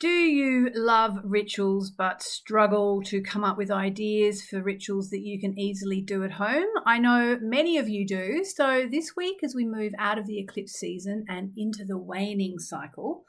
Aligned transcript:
Do 0.00 0.08
you 0.08 0.70
love 0.74 1.18
rituals 1.24 1.90
but 1.90 2.22
struggle 2.22 3.02
to 3.02 3.20
come 3.20 3.44
up 3.44 3.58
with 3.58 3.70
ideas 3.70 4.42
for 4.42 4.62
rituals 4.62 5.10
that 5.10 5.20
you 5.20 5.38
can 5.38 5.58
easily 5.58 6.00
do 6.00 6.24
at 6.24 6.30
home? 6.30 6.70
I 6.86 6.98
know 6.98 7.38
many 7.42 7.76
of 7.76 7.86
you 7.86 8.06
do. 8.06 8.42
So, 8.42 8.88
this 8.90 9.14
week, 9.14 9.40
as 9.44 9.54
we 9.54 9.66
move 9.66 9.92
out 9.98 10.16
of 10.16 10.26
the 10.26 10.38
eclipse 10.38 10.72
season 10.72 11.26
and 11.28 11.52
into 11.54 11.84
the 11.84 11.98
waning 11.98 12.58
cycle, 12.58 13.26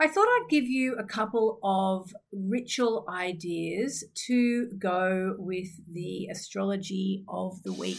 I 0.00 0.08
thought 0.08 0.26
I'd 0.26 0.50
give 0.50 0.64
you 0.64 0.96
a 0.96 1.04
couple 1.04 1.60
of 1.62 2.12
ritual 2.32 3.04
ideas 3.08 4.02
to 4.26 4.72
go 4.76 5.36
with 5.38 5.68
the 5.88 6.26
astrology 6.32 7.22
of 7.28 7.62
the 7.62 7.72
week. 7.72 7.98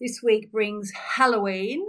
this 0.00 0.20
week 0.22 0.50
brings 0.52 0.90
Halloween. 0.92 1.84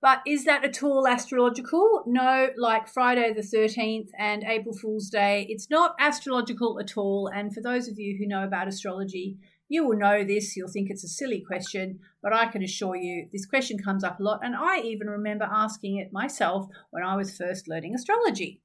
But 0.00 0.20
is 0.26 0.44
that 0.44 0.64
at 0.64 0.82
all 0.82 1.08
astrological? 1.08 2.02
No, 2.06 2.50
like 2.58 2.88
Friday 2.88 3.32
the 3.32 3.40
13th 3.40 4.08
and 4.18 4.44
April 4.44 4.76
Fool's 4.76 5.08
Day, 5.08 5.46
it's 5.48 5.70
not 5.70 5.94
astrological 5.98 6.78
at 6.78 6.98
all. 6.98 7.30
And 7.34 7.54
for 7.54 7.62
those 7.62 7.88
of 7.88 7.98
you 7.98 8.18
who 8.18 8.26
know 8.26 8.44
about 8.44 8.68
astrology, 8.68 9.38
you 9.68 9.86
will 9.86 9.96
know 9.96 10.22
this. 10.22 10.56
You'll 10.56 10.68
think 10.68 10.90
it's 10.90 11.04
a 11.04 11.08
silly 11.08 11.42
question, 11.46 12.00
but 12.22 12.34
I 12.34 12.46
can 12.46 12.62
assure 12.62 12.96
you 12.96 13.28
this 13.32 13.46
question 13.46 13.78
comes 13.78 14.04
up 14.04 14.20
a 14.20 14.22
lot. 14.22 14.40
And 14.42 14.54
I 14.54 14.80
even 14.80 15.06
remember 15.06 15.48
asking 15.50 15.96
it 15.96 16.12
myself 16.12 16.66
when 16.90 17.02
I 17.02 17.16
was 17.16 17.36
first 17.36 17.66
learning 17.66 17.94
astrology. 17.94 18.60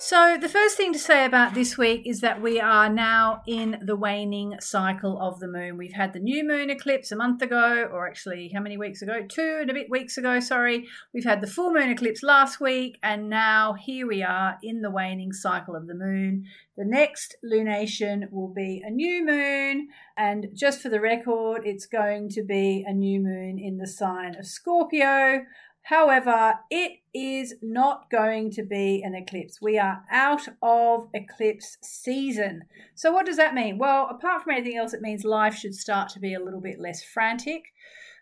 So, 0.00 0.38
the 0.40 0.48
first 0.48 0.76
thing 0.76 0.92
to 0.92 0.98
say 0.98 1.24
about 1.24 1.54
this 1.54 1.76
week 1.76 2.06
is 2.06 2.20
that 2.20 2.40
we 2.40 2.60
are 2.60 2.88
now 2.88 3.42
in 3.48 3.80
the 3.82 3.96
waning 3.96 4.54
cycle 4.60 5.20
of 5.20 5.40
the 5.40 5.48
moon. 5.48 5.76
We've 5.76 5.92
had 5.92 6.12
the 6.12 6.20
new 6.20 6.46
moon 6.46 6.70
eclipse 6.70 7.10
a 7.10 7.16
month 7.16 7.42
ago, 7.42 7.88
or 7.92 8.06
actually, 8.06 8.52
how 8.54 8.60
many 8.60 8.78
weeks 8.78 9.02
ago? 9.02 9.26
Two 9.28 9.58
and 9.60 9.68
a 9.68 9.74
bit 9.74 9.90
weeks 9.90 10.16
ago, 10.16 10.38
sorry. 10.38 10.86
We've 11.12 11.24
had 11.24 11.40
the 11.40 11.48
full 11.48 11.72
moon 11.72 11.90
eclipse 11.90 12.22
last 12.22 12.60
week, 12.60 12.96
and 13.02 13.28
now 13.28 13.72
here 13.72 14.06
we 14.06 14.22
are 14.22 14.56
in 14.62 14.82
the 14.82 14.90
waning 14.90 15.32
cycle 15.32 15.74
of 15.74 15.88
the 15.88 15.96
moon. 15.96 16.44
The 16.76 16.84
next 16.84 17.34
lunation 17.44 18.30
will 18.30 18.54
be 18.54 18.80
a 18.86 18.90
new 18.90 19.26
moon, 19.26 19.88
and 20.16 20.46
just 20.54 20.80
for 20.80 20.90
the 20.90 21.00
record, 21.00 21.62
it's 21.64 21.86
going 21.86 22.28
to 22.30 22.44
be 22.44 22.84
a 22.86 22.94
new 22.94 23.18
moon 23.18 23.58
in 23.58 23.78
the 23.78 23.88
sign 23.88 24.36
of 24.36 24.46
Scorpio. 24.46 25.40
However, 25.82 26.54
it 26.70 26.97
is 27.18 27.54
not 27.62 28.10
going 28.10 28.50
to 28.52 28.62
be 28.62 29.02
an 29.02 29.14
eclipse. 29.14 29.60
We 29.60 29.78
are 29.78 30.04
out 30.10 30.42
of 30.62 31.08
eclipse 31.14 31.78
season. 31.82 32.62
So, 32.94 33.12
what 33.12 33.26
does 33.26 33.36
that 33.36 33.54
mean? 33.54 33.78
Well, 33.78 34.08
apart 34.10 34.42
from 34.42 34.52
anything 34.52 34.76
else, 34.76 34.92
it 34.94 35.02
means 35.02 35.24
life 35.24 35.54
should 35.54 35.74
start 35.74 36.08
to 36.10 36.20
be 36.20 36.34
a 36.34 36.40
little 36.40 36.60
bit 36.60 36.78
less 36.78 37.02
frantic. 37.02 37.64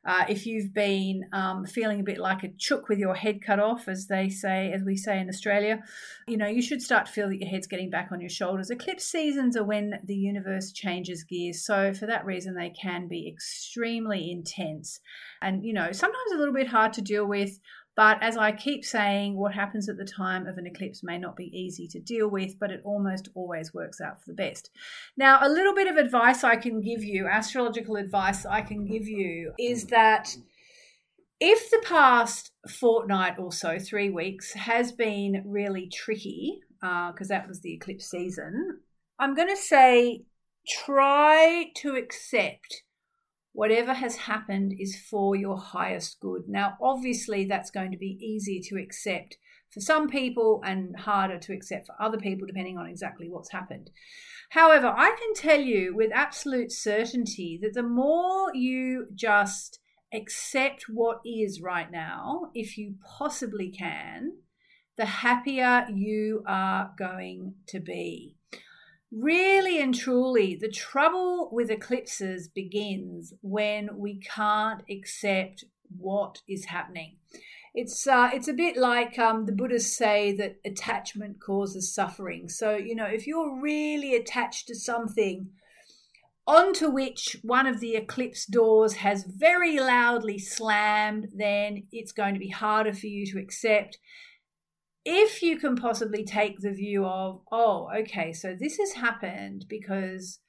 Uh, 0.07 0.25
if 0.29 0.47
you've 0.47 0.73
been 0.73 1.25
um, 1.33 1.65
feeling 1.65 1.99
a 1.99 2.05
bit 2.05 2.19
like 2.19 2.45
a 2.45 2.53
chook 2.57 2.89
with 2.89 2.99
your 2.99 3.17
head 3.17 3.43
cut 3.43 3.59
off, 3.59 3.89
as 3.89 4.07
they 4.07 4.29
say, 4.29 4.71
as 4.71 4.85
we 4.85 4.97
say 4.97 5.19
in 5.19 5.29
Australia, 5.29 5.83
you 6.29 6.37
know, 6.37 6.47
you 6.47 6.63
should 6.63 6.81
start 6.81 7.07
to 7.07 7.13
feel 7.13 7.29
that 7.29 7.41
your 7.41 7.49
head's 7.49 7.67
getting 7.67 7.91
back 7.91 8.11
on 8.13 8.21
your 8.21 8.31
shoulders. 8.31 8.71
Eclipse 8.71 9.05
seasons 9.05 9.57
are 9.57 9.65
when 9.65 9.99
the 10.05 10.15
universe 10.15 10.71
changes 10.71 11.25
gears. 11.25 11.67
So, 11.67 11.93
for 11.93 12.07
that 12.07 12.25
reason, 12.25 12.55
they 12.55 12.71
can 12.71 13.09
be 13.09 13.29
extremely 13.29 14.31
intense 14.31 15.01
and, 15.43 15.65
you 15.65 15.73
know, 15.73 15.91
sometimes 15.91 16.33
a 16.33 16.39
little 16.39 16.55
bit 16.55 16.69
hard 16.69 16.93
to 16.95 17.03
deal 17.03 17.27
with. 17.27 17.59
But 17.97 18.23
as 18.23 18.37
I 18.37 18.53
keep 18.53 18.85
saying, 18.85 19.37
what 19.37 19.55
happens 19.55 19.89
at 19.89 19.97
the 19.97 20.05
time 20.05 20.47
of 20.47 20.59
an 20.59 20.67
eclipse 20.67 21.03
may 21.03 21.17
not 21.17 21.35
be 21.35 21.51
easy 21.59 21.89
to 21.89 21.99
deal 21.99 22.29
with, 22.29 22.59
but 22.61 22.71
it 22.71 22.83
almost 22.85 23.31
always 23.35 23.73
works 23.73 24.03
out 24.03 24.21
for 24.21 24.29
the 24.29 24.35
best. 24.35 24.71
Now, 25.17 25.39
a 25.41 25.49
little 25.49 25.75
bit 25.75 25.89
of 25.89 25.97
advice 25.97 26.45
I 26.45 26.57
can 26.57 26.83
give 26.83 27.03
you, 27.03 27.27
astrological 27.27 27.97
advice 27.97 28.45
I 28.45 28.61
can 28.61 28.85
give 28.85 29.09
you, 29.09 29.53
is 29.59 29.87
that 29.87 30.37
if 31.41 31.71
the 31.71 31.83
past 31.87 32.53
fortnight 32.69 33.39
or 33.39 33.51
so, 33.53 33.79
three 33.79 34.11
weeks, 34.11 34.53
has 34.53 34.93
been 34.93 35.43
really 35.47 35.89
tricky, 35.89 36.61
because 36.81 37.31
uh, 37.31 37.35
that 37.35 37.49
was 37.49 37.61
the 37.61 37.73
eclipse 37.73 38.11
season, 38.11 38.81
I'm 39.19 39.35
going 39.35 39.49
to 39.49 39.57
say 39.57 40.25
try 40.69 41.71
to 41.77 41.95
accept 41.97 42.83
whatever 43.57 43.95
has 43.95 44.17
happened 44.17 44.75
is 44.79 45.01
for 45.11 45.35
your 45.35 45.57
highest 45.57 46.21
good. 46.21 46.43
Now, 46.47 46.77
obviously, 46.79 47.47
that's 47.47 47.71
going 47.71 47.91
to 47.91 47.97
be 47.97 48.19
easier 48.21 48.61
to 48.69 48.77
accept 48.77 49.39
for 49.73 49.81
some 49.81 50.09
people 50.09 50.61
and 50.63 50.95
harder 50.95 51.39
to 51.39 51.55
accept 51.55 51.87
for 51.87 51.95
other 51.99 52.19
people, 52.19 52.47
depending 52.47 52.77
on 52.77 52.87
exactly 52.87 53.31
what's 53.31 53.51
happened. 53.51 53.91
However, 54.51 54.89
I 54.89 55.17
can 55.19 55.33
tell 55.35 55.59
you 55.59 55.97
with 55.97 56.11
absolute 56.13 56.71
certainty 56.71 57.59
that 57.63 57.73
the 57.73 57.83
more 57.83 58.55
you 58.55 59.07
just 59.15 59.79
accept 60.13 60.85
what 60.91 61.21
is 61.25 61.63
right 61.63 61.91
now, 61.91 62.51
if 62.55 62.77
you 62.77 62.97
possibly 63.19 63.71
can, 63.71 64.33
the 64.99 65.07
happier 65.07 65.87
you 65.91 66.43
are 66.47 66.91
going 66.99 67.55
to 67.69 67.81
be. 67.81 68.37
Really 69.13 69.81
and 69.81 69.95
truly, 69.95 70.57
the 70.57 70.71
trouble 70.71 71.49
with 71.53 71.71
eclipses 71.71 72.49
begins 72.49 73.33
when 73.41 73.91
we 73.97 74.19
can't 74.19 74.83
accept 74.91 75.65
what 75.97 76.43
is 76.49 76.67
happening. 76.67 77.17
It's 77.73 78.07
uh, 78.07 78.31
it's 78.33 78.49
a 78.49 78.53
bit 78.53 78.77
like 78.77 79.19
um, 79.19 79.47
the 79.47 79.53
Buddhists 79.53 79.97
say 79.97 80.35
that 80.37 80.57
attachment 80.65 81.41
causes 81.41 81.95
suffering. 81.95 82.49
So 82.49 82.77
you 82.77 82.95
know, 82.95 83.07
if 83.07 83.27
you're 83.27 83.61
really 83.61 84.17
attached 84.17 84.67
to 84.69 84.75
something 84.75 85.51
onto 86.47 86.89
which 86.89 87.37
one 87.43 87.67
of 87.67 87.81
the 87.81 87.97
eclipse 87.97 88.47
doors 88.47 88.95
has 88.95 89.25
very 89.25 89.79
loudly 89.79 90.39
slammed, 90.39 91.29
then 91.35 91.85
it's 91.93 92.13
going 92.13 92.35
to 92.35 92.41
be 92.41 92.49
harder 92.49 92.95
for 92.95 93.09
you 93.09 93.27
to 93.27 93.39
accept 93.39 93.99
if 95.09 95.41
you 95.41 95.57
can 95.57 95.77
possibly 95.77 96.25
take 96.25 96.59
the 96.59 96.73
view 96.73 97.07
of, 97.07 97.41
oh, 97.53 97.89
okay, 97.97 98.33
so 98.33 98.57
this 98.59 98.77
has 98.79 98.95
happened 98.95 99.65
because 99.69 100.41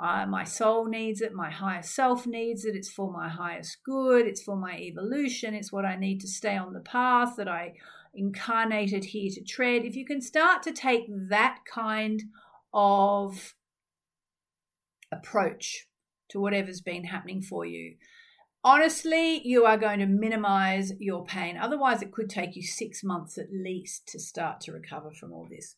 uh, 0.00 0.26
my 0.26 0.42
soul 0.42 0.88
needs 0.88 1.20
it, 1.20 1.32
my 1.32 1.48
higher 1.48 1.82
self 1.82 2.26
needs 2.26 2.64
it, 2.64 2.74
it's 2.74 2.90
for 2.90 3.12
my 3.12 3.28
highest 3.28 3.78
good, 3.84 4.26
it's 4.26 4.42
for 4.42 4.56
my 4.56 4.76
evolution, 4.76 5.54
it's 5.54 5.72
what 5.72 5.84
I 5.84 5.94
need 5.94 6.20
to 6.22 6.26
stay 6.26 6.56
on 6.56 6.72
the 6.72 6.80
path 6.80 7.36
that 7.36 7.46
I 7.46 7.74
incarnated 8.12 9.04
here 9.04 9.30
to 9.32 9.44
tread. 9.44 9.84
If 9.84 9.94
you 9.94 10.04
can 10.04 10.20
start 10.20 10.64
to 10.64 10.72
take 10.72 11.04
that 11.28 11.58
kind 11.72 12.20
of 12.74 13.54
approach 15.12 15.86
to 16.30 16.40
whatever's 16.40 16.80
been 16.80 17.04
happening 17.04 17.42
for 17.42 17.64
you, 17.64 17.94
honestly, 18.64 19.46
you 19.46 19.64
are 19.64 19.76
going 19.76 20.00
to 20.00 20.06
minimize 20.06 20.92
your 20.98 21.24
pain. 21.24 21.56
Otherwise, 21.56 22.02
it 22.02 22.12
could 22.12 22.28
take 22.28 22.56
you 22.56 22.62
six 22.62 23.02
months 23.02 23.38
at 23.38 23.52
least 23.52 24.06
to 24.08 24.18
start 24.18 24.60
to 24.62 24.72
recover 24.72 25.10
from 25.10 25.32
all 25.32 25.46
this. 25.50 25.76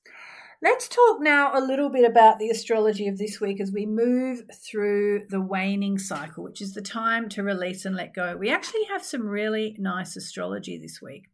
Let's 0.65 0.87
talk 0.87 1.21
now 1.21 1.59
a 1.59 1.61
little 1.61 1.91
bit 1.91 2.09
about 2.09 2.39
the 2.39 2.49
astrology 2.49 3.09
of 3.09 3.19
this 3.19 3.41
week 3.41 3.61
as 3.61 3.73
we 3.73 3.85
move 3.85 4.43
through 4.65 5.25
the 5.29 5.41
waning 5.41 5.99
cycle, 5.99 6.45
which 6.45 6.63
is 6.63 6.73
the 6.73 6.81
time 6.81 7.29
to 7.31 7.43
release 7.43 7.85
and 7.85 7.97
let 7.97 8.15
go. 8.15 8.37
We 8.37 8.49
actually 8.49 8.85
have 8.85 9.05
some 9.05 9.27
really 9.27 9.75
nice 9.81 10.15
astrology 10.15 10.79
this 10.79 11.03
week. 11.03 11.25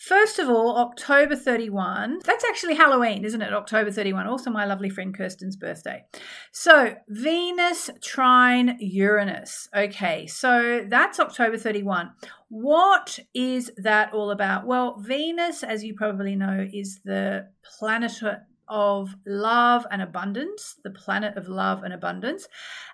First 0.00 0.38
of 0.38 0.48
all, 0.48 0.78
October 0.78 1.36
31, 1.36 2.20
that's 2.24 2.42
actually 2.42 2.74
Halloween, 2.74 3.22
isn't 3.22 3.42
it? 3.42 3.52
October 3.52 3.90
31, 3.90 4.26
also 4.26 4.50
my 4.50 4.64
lovely 4.64 4.88
friend 4.88 5.14
Kirsten's 5.14 5.56
birthday. 5.56 6.06
So, 6.52 6.94
Venus 7.06 7.90
trine 8.00 8.78
Uranus. 8.80 9.68
Okay, 9.76 10.26
so 10.26 10.86
that's 10.88 11.20
October 11.20 11.58
31. 11.58 12.12
What 12.48 13.18
is 13.34 13.72
that 13.76 14.14
all 14.14 14.30
about? 14.30 14.66
Well, 14.66 14.96
Venus, 14.98 15.62
as 15.62 15.84
you 15.84 15.92
probably 15.94 16.34
know, 16.34 16.66
is 16.72 17.00
the 17.04 17.48
planet 17.62 18.22
of 18.70 19.16
love 19.26 19.84
and 19.90 20.00
abundance, 20.00 20.76
the 20.82 20.90
planet 20.90 21.36
of 21.36 21.48
love 21.48 21.82
and 21.82 21.92
abundance. 21.92 22.48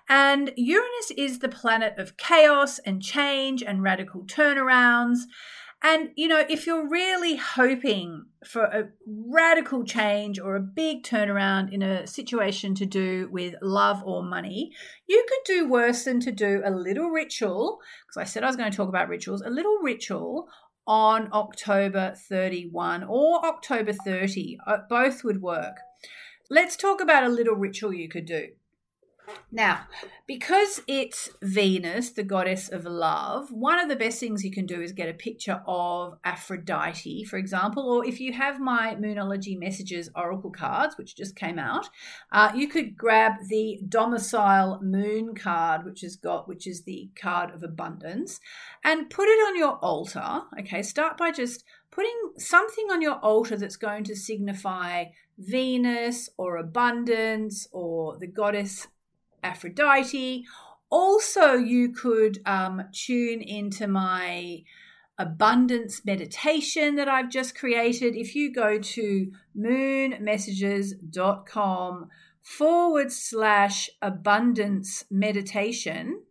And 0.09 0.51
Uranus 0.57 1.11
is 1.15 1.39
the 1.39 1.47
planet 1.47 1.93
of 1.97 2.17
chaos 2.17 2.79
and 2.79 3.01
change 3.01 3.63
and 3.63 3.81
radical 3.81 4.23
turnarounds. 4.23 5.19
And, 5.83 6.09
you 6.15 6.27
know, 6.27 6.43
if 6.49 6.65
you're 6.65 6.89
really 6.89 7.35
hoping 7.35 8.25
for 8.45 8.63
a 8.63 8.89
radical 9.05 9.83
change 9.83 10.39
or 10.39 10.55
a 10.55 10.61
big 10.61 11.03
turnaround 11.03 11.71
in 11.71 11.83
a 11.83 12.07
situation 12.07 12.73
to 12.75 12.85
do 12.85 13.29
with 13.31 13.53
love 13.61 14.01
or 14.03 14.23
money, 14.23 14.71
you 15.07 15.23
could 15.29 15.39
do 15.45 15.69
worse 15.69 16.03
than 16.03 16.19
to 16.21 16.31
do 16.31 16.61
a 16.65 16.71
little 16.71 17.09
ritual, 17.09 17.79
because 18.07 18.19
I 18.19 18.23
said 18.23 18.43
I 18.43 18.47
was 18.47 18.55
going 18.55 18.71
to 18.71 18.75
talk 18.75 18.89
about 18.89 19.07
rituals, 19.07 19.41
a 19.41 19.51
little 19.51 19.77
ritual 19.83 20.47
on 20.87 21.29
October 21.31 22.15
31 22.27 23.03
or 23.03 23.45
October 23.45 23.93
30. 23.93 24.57
Uh, 24.65 24.77
both 24.89 25.23
would 25.23 25.41
work. 25.41 25.77
Let's 26.49 26.75
talk 26.75 27.01
about 27.01 27.23
a 27.23 27.29
little 27.29 27.55
ritual 27.55 27.93
you 27.93 28.09
could 28.09 28.25
do. 28.25 28.47
Now, 29.51 29.87
because 30.25 30.81
it's 30.87 31.29
Venus, 31.41 32.11
the 32.11 32.23
goddess 32.23 32.69
of 32.69 32.85
love, 32.85 33.49
one 33.51 33.79
of 33.79 33.87
the 33.87 33.95
best 33.95 34.19
things 34.19 34.43
you 34.43 34.51
can 34.51 34.65
do 34.65 34.81
is 34.81 34.91
get 34.91 35.09
a 35.09 35.13
picture 35.13 35.61
of 35.65 36.17
Aphrodite, 36.23 37.23
for 37.23 37.37
example, 37.37 37.83
or 37.83 38.05
if 38.05 38.19
you 38.19 38.33
have 38.33 38.59
my 38.59 38.95
Moonology 38.95 39.57
Messages 39.57 40.09
Oracle 40.15 40.51
cards, 40.51 40.97
which 40.97 41.15
just 41.15 41.35
came 41.35 41.57
out, 41.57 41.89
uh, 42.31 42.51
you 42.55 42.67
could 42.67 42.97
grab 42.97 43.33
the 43.49 43.79
Domicile 43.87 44.79
Moon 44.81 45.33
card, 45.33 45.85
which 45.85 46.01
has 46.01 46.15
got, 46.15 46.47
which 46.47 46.67
is 46.67 46.83
the 46.83 47.09
card 47.19 47.53
of 47.53 47.63
abundance, 47.63 48.39
and 48.83 49.09
put 49.09 49.27
it 49.27 49.47
on 49.47 49.57
your 49.57 49.77
altar. 49.77 50.41
Okay, 50.59 50.81
start 50.81 51.17
by 51.17 51.31
just 51.31 51.63
putting 51.89 52.31
something 52.37 52.87
on 52.91 53.01
your 53.01 53.15
altar 53.15 53.57
that's 53.57 53.77
going 53.77 54.03
to 54.03 54.15
signify 54.15 55.05
Venus 55.37 56.29
or 56.37 56.57
abundance 56.57 57.67
or 57.71 58.17
the 58.17 58.27
goddess 58.27 58.87
Aphrodite. 59.43 60.45
Also, 60.89 61.53
you 61.53 61.91
could 61.91 62.39
um, 62.45 62.83
tune 62.93 63.41
into 63.41 63.87
my 63.87 64.63
abundance 65.17 66.05
meditation 66.05 66.95
that 66.95 67.07
I've 67.07 67.29
just 67.29 67.57
created. 67.57 68.15
If 68.15 68.35
you 68.35 68.53
go 68.53 68.77
to 68.77 69.31
moonmessages.com 69.57 72.09
forward 72.41 73.11
slash 73.11 73.89
abundance 74.01 75.05
meditation, 75.09 76.21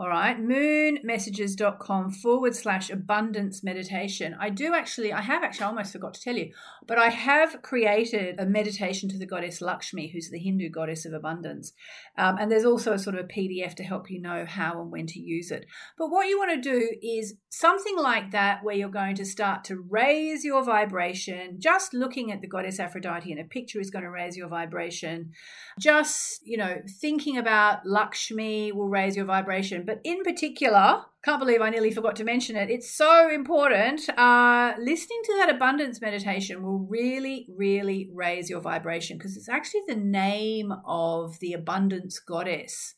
all 0.00 0.08
right, 0.08 0.40
moonmessages.com 0.40 2.10
forward 2.10 2.56
slash 2.56 2.88
abundance 2.88 3.62
meditation. 3.62 4.34
I 4.40 4.48
do 4.48 4.74
actually, 4.74 5.12
I 5.12 5.20
have 5.20 5.42
actually, 5.42 5.66
almost 5.66 5.92
forgot 5.92 6.14
to 6.14 6.22
tell 6.22 6.36
you, 6.36 6.54
but 6.86 6.96
I 6.96 7.10
have 7.10 7.60
created 7.60 8.40
a 8.40 8.46
meditation 8.46 9.10
to 9.10 9.18
the 9.18 9.26
goddess 9.26 9.60
Lakshmi, 9.60 10.08
who's 10.08 10.30
the 10.30 10.38
Hindu 10.38 10.70
goddess 10.70 11.04
of 11.04 11.12
abundance. 11.12 11.74
Um, 12.16 12.38
and 12.38 12.50
there's 12.50 12.64
also 12.64 12.94
a 12.94 12.98
sort 12.98 13.14
of 13.14 13.26
a 13.26 13.28
PDF 13.28 13.74
to 13.74 13.82
help 13.82 14.10
you 14.10 14.22
know 14.22 14.46
how 14.48 14.80
and 14.80 14.90
when 14.90 15.06
to 15.08 15.20
use 15.20 15.50
it. 15.50 15.66
But 15.98 16.08
what 16.08 16.28
you 16.28 16.38
want 16.38 16.54
to 16.54 16.70
do 16.70 16.96
is 17.02 17.34
something 17.50 17.98
like 17.98 18.30
that, 18.30 18.64
where 18.64 18.74
you're 18.74 18.88
going 18.88 19.16
to 19.16 19.26
start 19.26 19.64
to 19.64 19.84
raise 19.90 20.44
your 20.44 20.64
vibration. 20.64 21.56
Just 21.58 21.92
looking 21.92 22.32
at 22.32 22.40
the 22.40 22.48
goddess 22.48 22.80
Aphrodite 22.80 23.30
in 23.30 23.38
a 23.38 23.44
picture 23.44 23.80
is 23.80 23.90
going 23.90 24.04
to 24.04 24.10
raise 24.10 24.34
your 24.34 24.48
vibration. 24.48 25.32
Just, 25.78 26.40
you 26.42 26.56
know, 26.56 26.80
thinking 27.02 27.36
about 27.36 27.84
Lakshmi 27.84 28.72
will 28.72 28.88
raise 28.88 29.14
your 29.14 29.26
vibration 29.26 29.84
but 29.90 30.00
in 30.04 30.22
particular, 30.22 31.02
can't 31.24 31.40
believe 31.40 31.60
I 31.60 31.68
nearly 31.68 31.90
forgot 31.90 32.14
to 32.16 32.24
mention 32.24 32.54
it. 32.54 32.70
It's 32.70 32.88
so 32.88 33.28
important. 33.28 34.08
Uh, 34.16 34.74
listening 34.78 35.18
to 35.24 35.36
that 35.38 35.50
abundance 35.50 36.00
meditation 36.00 36.62
will 36.62 36.78
really, 36.78 37.48
really 37.56 38.08
raise 38.14 38.48
your 38.48 38.60
vibration 38.60 39.18
because 39.18 39.36
it's 39.36 39.48
actually 39.48 39.80
the 39.88 39.96
name 39.96 40.72
of 40.86 41.40
the 41.40 41.54
abundance 41.54 42.20
goddess, 42.20 42.94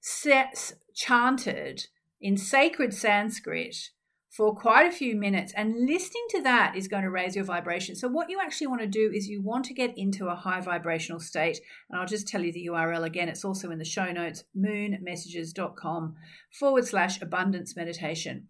sets 0.00 0.72
chanted 0.94 1.88
in 2.22 2.38
sacred 2.38 2.94
Sanskrit 2.94 3.90
for 4.30 4.54
quite 4.54 4.86
a 4.86 4.92
few 4.94 5.16
minutes 5.16 5.52
and 5.56 5.74
listening 5.86 6.24
to 6.30 6.42
that 6.42 6.76
is 6.76 6.86
going 6.86 7.02
to 7.02 7.10
raise 7.10 7.34
your 7.34 7.44
vibration. 7.44 7.96
So 7.96 8.06
what 8.06 8.30
you 8.30 8.38
actually 8.40 8.68
want 8.68 8.80
to 8.80 8.86
do 8.86 9.10
is 9.12 9.28
you 9.28 9.42
want 9.42 9.64
to 9.66 9.74
get 9.74 9.98
into 9.98 10.28
a 10.28 10.36
high 10.36 10.60
vibrational 10.60 11.18
state 11.18 11.60
and 11.88 12.00
I'll 12.00 12.06
just 12.06 12.28
tell 12.28 12.42
you 12.42 12.52
the 12.52 12.66
URL 12.66 13.04
again. 13.04 13.28
It's 13.28 13.44
also 13.44 13.72
in 13.72 13.78
the 13.78 13.84
show 13.84 14.12
notes, 14.12 14.44
moonmessages.com 14.56 16.14
forward 16.58 16.86
slash 16.86 17.20
abundance 17.20 17.74
meditation. 17.74 18.46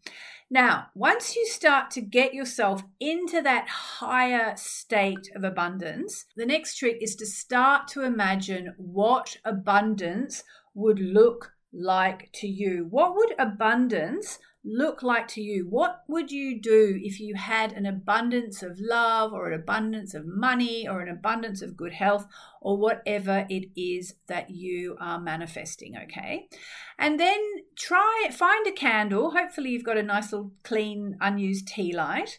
Now, 0.50 0.88
once 0.94 1.34
you 1.34 1.46
start 1.46 1.90
to 1.92 2.02
get 2.02 2.34
yourself 2.34 2.82
into 2.98 3.40
that 3.40 3.68
higher 3.68 4.54
state 4.56 5.30
of 5.34 5.44
abundance, 5.44 6.26
the 6.36 6.44
next 6.44 6.76
trick 6.76 6.98
is 7.00 7.16
to 7.16 7.26
start 7.26 7.88
to 7.88 8.02
imagine 8.02 8.74
what 8.76 9.38
abundance 9.46 10.42
would 10.74 10.98
look 10.98 11.52
like 11.72 12.30
to 12.34 12.46
you. 12.46 12.86
What 12.90 13.14
would 13.16 13.34
abundance 13.38 14.38
look 14.64 15.02
like 15.02 15.26
to 15.28 15.40
you? 15.40 15.66
What 15.68 16.02
would 16.08 16.30
you 16.30 16.60
do 16.60 16.98
if 17.00 17.18
you 17.20 17.34
had 17.34 17.72
an 17.72 17.86
abundance 17.86 18.62
of 18.62 18.78
love 18.78 19.32
or 19.32 19.48
an 19.48 19.60
abundance 19.60 20.14
of 20.14 20.26
money 20.26 20.86
or 20.86 21.00
an 21.00 21.08
abundance 21.08 21.62
of 21.62 21.76
good 21.76 21.92
health 21.92 22.26
or 22.60 22.76
whatever 22.76 23.46
it 23.48 23.68
is 23.76 24.14
that 24.28 24.50
you 24.50 24.96
are 25.00 25.20
manifesting? 25.20 25.94
Okay. 25.96 26.48
And 26.98 27.18
then 27.18 27.38
try, 27.78 28.28
find 28.32 28.66
a 28.66 28.72
candle. 28.72 29.30
Hopefully, 29.30 29.70
you've 29.70 29.84
got 29.84 29.98
a 29.98 30.02
nice 30.02 30.32
little 30.32 30.52
clean, 30.62 31.16
unused 31.20 31.68
tea 31.68 31.94
light. 31.94 32.38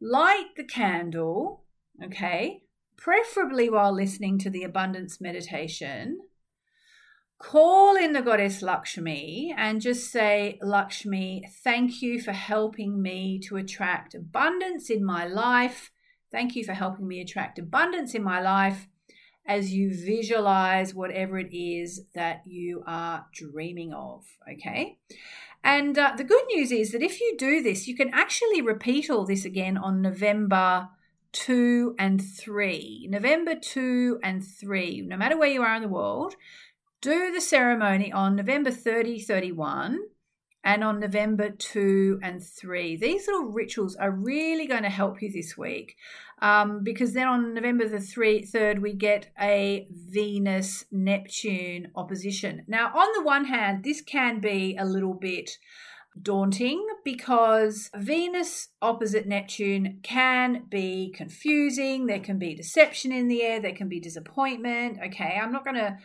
Light 0.00 0.48
the 0.56 0.64
candle. 0.64 1.64
Okay. 2.02 2.62
Preferably 2.96 3.70
while 3.70 3.94
listening 3.94 4.38
to 4.38 4.50
the 4.50 4.62
abundance 4.62 5.20
meditation 5.20 6.18
call 7.40 7.96
in 7.96 8.12
the 8.12 8.20
goddess 8.20 8.62
Lakshmi 8.62 9.52
and 9.56 9.80
just 9.80 10.10
say, 10.12 10.58
Lakshmi, 10.62 11.48
thank 11.64 12.02
you 12.02 12.20
for 12.20 12.32
helping 12.32 13.02
me 13.02 13.40
to 13.40 13.56
attract 13.56 14.14
abundance 14.14 14.90
in 14.90 15.04
my 15.04 15.26
life. 15.26 15.90
Thank 16.30 16.54
you 16.54 16.64
for 16.64 16.74
helping 16.74 17.08
me 17.08 17.20
attract 17.20 17.58
abundance 17.58 18.14
in 18.14 18.22
my 18.22 18.40
life 18.40 18.86
as 19.46 19.72
you 19.72 19.90
visualize 19.90 20.94
whatever 20.94 21.38
it 21.38 21.52
is 21.52 22.02
that 22.14 22.42
you 22.46 22.84
are 22.86 23.26
dreaming 23.32 23.94
of. 23.94 24.24
Okay. 24.52 24.98
And 25.64 25.98
uh, 25.98 26.12
the 26.16 26.24
good 26.24 26.44
news 26.54 26.70
is 26.70 26.92
that 26.92 27.02
if 27.02 27.20
you 27.20 27.36
do 27.38 27.62
this, 27.62 27.88
you 27.88 27.96
can 27.96 28.10
actually 28.12 28.60
repeat 28.60 29.10
all 29.10 29.24
this 29.24 29.46
again 29.46 29.78
on 29.78 30.02
November 30.02 30.88
2 31.32 31.96
and 31.98 32.22
3. 32.22 33.08
November 33.10 33.54
2 33.54 34.20
and 34.22 34.44
3, 34.44 35.02
no 35.02 35.16
matter 35.16 35.38
where 35.38 35.50
you 35.50 35.62
are 35.62 35.74
in 35.74 35.82
the 35.82 35.88
world, 35.88 36.34
do 37.00 37.32
the 37.32 37.40
ceremony 37.40 38.12
on 38.12 38.36
November 38.36 38.70
30, 38.70 39.20
31 39.20 39.98
and 40.62 40.84
on 40.84 41.00
November 41.00 41.50
2 41.50 42.20
and 42.22 42.42
3. 42.42 42.96
These 42.96 43.26
little 43.26 43.46
rituals 43.46 43.96
are 43.96 44.10
really 44.10 44.66
going 44.66 44.82
to 44.82 44.90
help 44.90 45.22
you 45.22 45.32
this 45.32 45.56
week 45.56 45.96
um, 46.42 46.82
because 46.84 47.14
then 47.14 47.28
on 47.28 47.54
November 47.54 47.88
the 47.88 48.00
3, 48.00 48.44
3rd, 48.44 48.80
we 48.80 48.92
get 48.92 49.30
a 49.40 49.88
Venus 49.90 50.84
Neptune 50.92 51.88
opposition. 51.96 52.64
Now, 52.68 52.88
on 52.88 53.08
the 53.16 53.22
one 53.22 53.46
hand, 53.46 53.84
this 53.84 54.02
can 54.02 54.40
be 54.40 54.76
a 54.78 54.84
little 54.84 55.14
bit 55.14 55.50
daunting 56.20 56.84
because 57.04 57.88
Venus 57.94 58.68
opposite 58.82 59.26
Neptune 59.26 60.00
can 60.02 60.64
be 60.68 61.12
confusing. 61.16 62.06
There 62.06 62.20
can 62.20 62.38
be 62.38 62.54
deception 62.54 63.12
in 63.12 63.28
the 63.28 63.42
air. 63.42 63.60
There 63.60 63.74
can 63.74 63.88
be 63.88 64.00
disappointment. 64.00 64.98
Okay, 65.06 65.38
I'm 65.40 65.52
not 65.52 65.64
going 65.64 65.76
to 65.76 65.96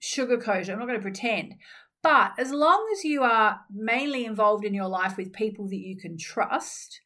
sugarcoat 0.00 0.62
it. 0.62 0.70
I'm 0.70 0.78
not 0.78 0.86
going 0.86 0.98
to 0.98 1.02
pretend. 1.02 1.54
But 2.02 2.32
as 2.38 2.52
long 2.52 2.88
as 2.92 3.04
you 3.04 3.22
are 3.22 3.60
mainly 3.70 4.24
involved 4.24 4.64
in 4.64 4.74
your 4.74 4.88
life 4.88 5.16
with 5.16 5.32
people 5.32 5.68
that 5.68 5.76
you 5.76 5.96
can 5.96 6.16
trust, 6.16 7.00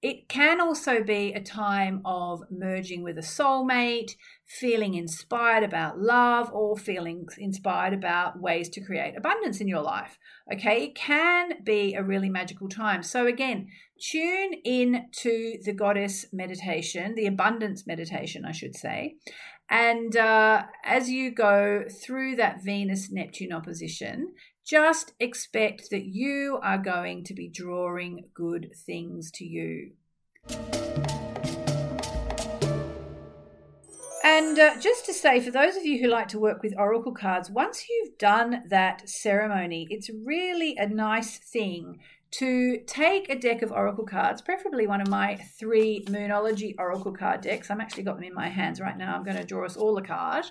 it 0.00 0.28
can 0.28 0.60
also 0.60 1.02
be 1.02 1.32
a 1.32 1.42
time 1.42 2.02
of 2.04 2.42
merging 2.52 3.02
with 3.02 3.18
a 3.18 3.22
soulmate, 3.22 4.12
feeling 4.46 4.94
inspired 4.94 5.64
about 5.64 5.98
love, 5.98 6.50
or 6.52 6.76
feeling 6.76 7.26
inspired 7.36 7.92
about 7.92 8.40
ways 8.40 8.68
to 8.70 8.80
create 8.80 9.16
abundance 9.16 9.60
in 9.60 9.66
your 9.66 9.82
life. 9.82 10.16
Okay, 10.52 10.84
it 10.84 10.94
can 10.94 11.64
be 11.64 11.94
a 11.94 12.02
really 12.02 12.28
magical 12.28 12.68
time. 12.68 13.02
So, 13.02 13.26
again, 13.26 13.68
tune 14.00 14.54
in 14.64 15.06
to 15.20 15.58
the 15.64 15.72
goddess 15.72 16.26
meditation, 16.32 17.16
the 17.16 17.26
abundance 17.26 17.84
meditation, 17.84 18.44
I 18.44 18.52
should 18.52 18.76
say, 18.76 19.16
and 19.70 20.16
uh, 20.16 20.64
as 20.84 21.10
you 21.10 21.30
go 21.30 21.84
through 21.88 22.36
that 22.36 22.62
Venus 22.62 23.10
Neptune 23.10 23.52
opposition, 23.52 24.32
just 24.66 25.12
expect 25.20 25.90
that 25.90 26.04
you 26.04 26.58
are 26.62 26.78
going 26.78 27.24
to 27.24 27.34
be 27.34 27.48
drawing 27.48 28.24
good 28.34 28.70
things 28.86 29.30
to 29.32 29.44
you. 29.44 29.92
And 34.24 34.58
uh, 34.58 34.78
just 34.80 35.06
to 35.06 35.14
say, 35.14 35.40
for 35.40 35.50
those 35.50 35.76
of 35.76 35.84
you 35.84 36.00
who 36.00 36.08
like 36.08 36.28
to 36.28 36.38
work 36.38 36.62
with 36.62 36.74
oracle 36.76 37.14
cards, 37.14 37.50
once 37.50 37.86
you've 37.88 38.18
done 38.18 38.62
that 38.68 39.08
ceremony, 39.08 39.86
it's 39.90 40.10
really 40.24 40.76
a 40.76 40.86
nice 40.86 41.38
thing 41.38 42.00
to 42.30 42.78
take 42.86 43.28
a 43.28 43.38
deck 43.38 43.62
of 43.62 43.72
oracle 43.72 44.04
cards, 44.04 44.42
preferably 44.42 44.86
one 44.86 45.00
of 45.00 45.08
my 45.08 45.36
three 45.58 46.04
Moonology 46.06 46.74
oracle 46.78 47.12
card 47.12 47.40
decks. 47.40 47.70
I'm 47.70 47.80
actually 47.80 48.02
got 48.02 48.16
them 48.16 48.24
in 48.24 48.34
my 48.34 48.48
hands 48.48 48.80
right 48.80 48.96
now. 48.96 49.14
I'm 49.14 49.24
going 49.24 49.36
to 49.36 49.44
draw 49.44 49.64
us 49.64 49.76
all 49.76 49.96
a 49.96 50.02
card, 50.02 50.46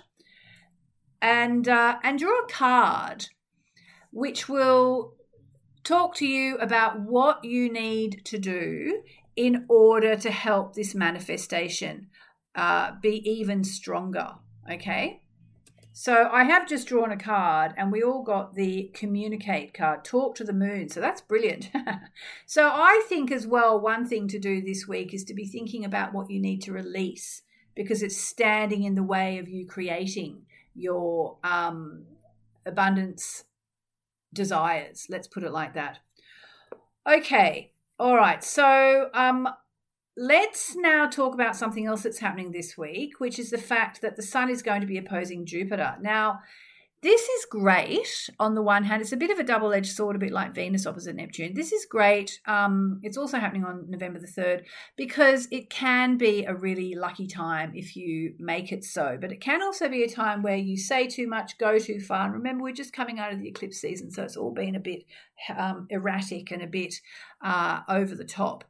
and 1.22 1.68
uh, 1.68 1.98
and 2.02 2.18
draw 2.18 2.40
a 2.40 2.48
card 2.48 3.26
which 4.10 4.48
will 4.48 5.14
talk 5.84 6.14
to 6.16 6.26
you 6.26 6.56
about 6.56 7.00
what 7.00 7.44
you 7.44 7.72
need 7.72 8.22
to 8.24 8.38
do 8.38 9.02
in 9.36 9.64
order 9.68 10.16
to 10.16 10.30
help 10.30 10.74
this 10.74 10.94
manifestation 10.94 12.08
uh, 12.54 12.92
be 13.00 13.22
even 13.30 13.62
stronger. 13.62 14.32
Okay. 14.70 15.22
So 16.00 16.30
I 16.30 16.44
have 16.44 16.68
just 16.68 16.86
drawn 16.86 17.10
a 17.10 17.16
card 17.16 17.74
and 17.76 17.90
we 17.90 18.04
all 18.04 18.22
got 18.22 18.54
the 18.54 18.88
communicate 18.94 19.74
card, 19.74 20.04
talk 20.04 20.36
to 20.36 20.44
the 20.44 20.52
moon. 20.52 20.88
So 20.88 21.00
that's 21.00 21.20
brilliant. 21.20 21.70
so 22.46 22.70
I 22.72 23.04
think 23.08 23.32
as 23.32 23.48
well, 23.48 23.80
one 23.80 24.06
thing 24.06 24.28
to 24.28 24.38
do 24.38 24.62
this 24.62 24.86
week 24.86 25.12
is 25.12 25.24
to 25.24 25.34
be 25.34 25.44
thinking 25.44 25.84
about 25.84 26.14
what 26.14 26.30
you 26.30 26.40
need 26.40 26.62
to 26.62 26.72
release 26.72 27.42
because 27.74 28.00
it's 28.04 28.16
standing 28.16 28.84
in 28.84 28.94
the 28.94 29.02
way 29.02 29.38
of 29.38 29.48
you 29.48 29.66
creating 29.66 30.42
your 30.76 31.38
um, 31.42 32.04
abundance 32.64 33.42
desires. 34.32 35.08
Let's 35.10 35.26
put 35.26 35.42
it 35.42 35.50
like 35.50 35.74
that. 35.74 35.98
Okay. 37.08 37.72
All 37.98 38.14
right. 38.14 38.44
So 38.44 39.10
um, 39.14 39.48
Let's 40.20 40.74
now 40.74 41.06
talk 41.06 41.32
about 41.32 41.54
something 41.54 41.86
else 41.86 42.02
that's 42.02 42.18
happening 42.18 42.50
this 42.50 42.76
week, 42.76 43.20
which 43.20 43.38
is 43.38 43.50
the 43.50 43.56
fact 43.56 44.00
that 44.00 44.16
the 44.16 44.22
Sun 44.22 44.50
is 44.50 44.62
going 44.62 44.80
to 44.80 44.86
be 44.86 44.98
opposing 44.98 45.46
Jupiter. 45.46 45.94
Now, 46.00 46.40
this 47.00 47.22
is 47.22 47.44
great 47.44 48.28
on 48.40 48.54
the 48.54 48.62
one 48.62 48.82
hand. 48.82 49.02
It's 49.02 49.12
a 49.12 49.16
bit 49.16 49.30
of 49.30 49.38
a 49.38 49.44
double 49.44 49.72
edged 49.72 49.94
sword, 49.94 50.16
a 50.16 50.18
bit 50.18 50.32
like 50.32 50.54
Venus 50.54 50.84
opposite 50.84 51.14
Neptune. 51.14 51.54
This 51.54 51.72
is 51.72 51.86
great. 51.86 52.40
Um, 52.44 52.98
it's 53.04 53.16
also 53.16 53.38
happening 53.38 53.64
on 53.64 53.88
November 53.88 54.18
the 54.18 54.26
3rd 54.26 54.64
because 54.96 55.46
it 55.52 55.70
can 55.70 56.18
be 56.18 56.44
a 56.44 56.54
really 56.54 56.96
lucky 56.96 57.28
time 57.28 57.70
if 57.74 57.94
you 57.94 58.34
make 58.40 58.72
it 58.72 58.82
so. 58.82 59.16
But 59.20 59.30
it 59.30 59.40
can 59.40 59.62
also 59.62 59.88
be 59.88 60.02
a 60.02 60.08
time 60.08 60.42
where 60.42 60.56
you 60.56 60.76
say 60.76 61.06
too 61.06 61.28
much, 61.28 61.56
go 61.58 61.78
too 61.78 62.00
far. 62.00 62.24
And 62.24 62.34
remember, 62.34 62.64
we're 62.64 62.72
just 62.72 62.92
coming 62.92 63.20
out 63.20 63.32
of 63.32 63.38
the 63.38 63.48
eclipse 63.48 63.80
season, 63.80 64.10
so 64.10 64.24
it's 64.24 64.36
all 64.36 64.52
been 64.52 64.74
a 64.74 64.80
bit 64.80 65.04
um, 65.56 65.86
erratic 65.90 66.50
and 66.50 66.62
a 66.62 66.66
bit 66.66 66.96
uh, 67.42 67.80
over 67.88 68.16
the 68.16 68.24
top. 68.24 68.64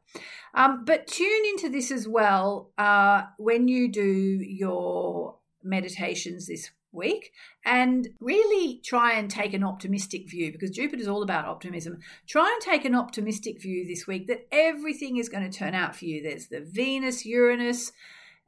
Um, 0.53 0.85
but 0.85 1.07
tune 1.07 1.45
into 1.49 1.69
this 1.69 1.89
as 1.89 2.07
well 2.07 2.69
uh, 2.77 3.23
when 3.37 3.67
you 3.67 3.91
do 3.91 4.03
your 4.03 5.37
meditations 5.63 6.47
this 6.47 6.69
week 6.91 7.31
and 7.65 8.07
really 8.19 8.81
try 8.83 9.13
and 9.13 9.29
take 9.29 9.53
an 9.53 9.63
optimistic 9.63 10.29
view 10.29 10.51
because 10.51 10.71
Jupiter 10.71 11.01
is 11.01 11.07
all 11.07 11.23
about 11.23 11.45
optimism. 11.45 11.99
Try 12.27 12.51
and 12.51 12.61
take 12.61 12.85
an 12.85 12.95
optimistic 12.95 13.61
view 13.61 13.87
this 13.87 14.07
week 14.07 14.27
that 14.27 14.47
everything 14.51 15.17
is 15.17 15.29
going 15.29 15.49
to 15.49 15.57
turn 15.57 15.75
out 15.75 15.95
for 15.95 16.05
you. 16.05 16.21
There's 16.21 16.47
the 16.47 16.61
Venus, 16.61 17.25
Uranus, 17.25 17.91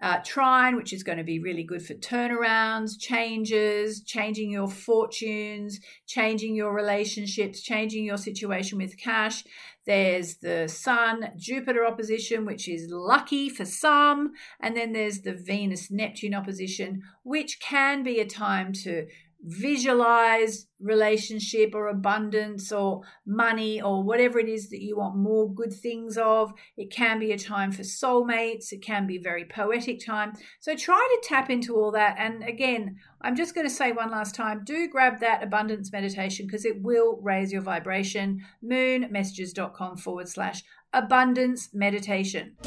uh, 0.01 0.17
trine, 0.25 0.75
which 0.75 0.93
is 0.93 1.03
going 1.03 1.19
to 1.19 1.24
be 1.24 1.39
really 1.39 1.63
good 1.63 1.86
for 1.86 1.93
turnarounds, 1.93 3.00
changes, 3.00 4.01
changing 4.01 4.50
your 4.50 4.67
fortunes, 4.67 5.79
changing 6.07 6.55
your 6.55 6.74
relationships, 6.74 7.62
changing 7.62 8.03
your 8.03 8.17
situation 8.17 8.79
with 8.79 8.98
cash. 8.98 9.43
There's 9.86 10.36
the 10.36 10.68
Sun 10.68 11.32
Jupiter 11.38 11.86
opposition, 11.86 12.46
which 12.46 12.68
is 12.68 12.90
lucky 12.92 13.50
for 13.50 13.66
some. 13.66 14.34
And 14.60 14.78
then 14.78 14.94
there's 14.94 15.22
the 15.22 15.34
Venus 15.34 15.90
Neptune 15.90 16.36
opposition, 16.36 17.02
which 17.24 17.60
can 17.60 18.04
be 18.04 18.20
a 18.20 18.26
time 18.26 18.74
to 18.84 19.08
visualize 19.43 20.67
relationship 20.79 21.74
or 21.74 21.88
abundance 21.88 22.71
or 22.71 23.01
money 23.25 23.81
or 23.81 24.03
whatever 24.03 24.39
it 24.39 24.50
is 24.50 24.69
that 24.69 24.81
you 24.81 24.98
want 24.98 25.15
more 25.15 25.51
good 25.53 25.74
things 25.74 26.17
of. 26.17 26.53
It 26.77 26.91
can 26.91 27.19
be 27.19 27.31
a 27.31 27.38
time 27.38 27.71
for 27.71 27.83
soulmates. 27.83 28.71
It 28.71 28.81
can 28.81 29.07
be 29.07 29.17
very 29.17 29.45
poetic 29.45 30.03
time. 30.03 30.33
So 30.60 30.75
try 30.75 30.95
to 30.95 31.27
tap 31.27 31.50
into 31.50 31.75
all 31.75 31.91
that. 31.91 32.15
And 32.17 32.43
again, 32.43 32.98
I'm 33.21 33.36
just 33.36 33.55
going 33.55 33.67
to 33.67 33.74
say 33.74 33.91
one 33.91 34.12
last 34.12 34.36
time 34.36 34.63
do 34.63 34.88
grab 34.88 35.19
that 35.19 35.43
abundance 35.43 35.91
meditation 35.91 36.45
because 36.45 36.65
it 36.65 36.81
will 36.81 37.19
raise 37.21 37.51
your 37.51 37.62
vibration. 37.62 38.41
Moonmessages.com 38.63 39.98
forward 39.98 40.29
slash 40.29 40.63
abundance 40.93 41.69
meditation. 41.74 42.57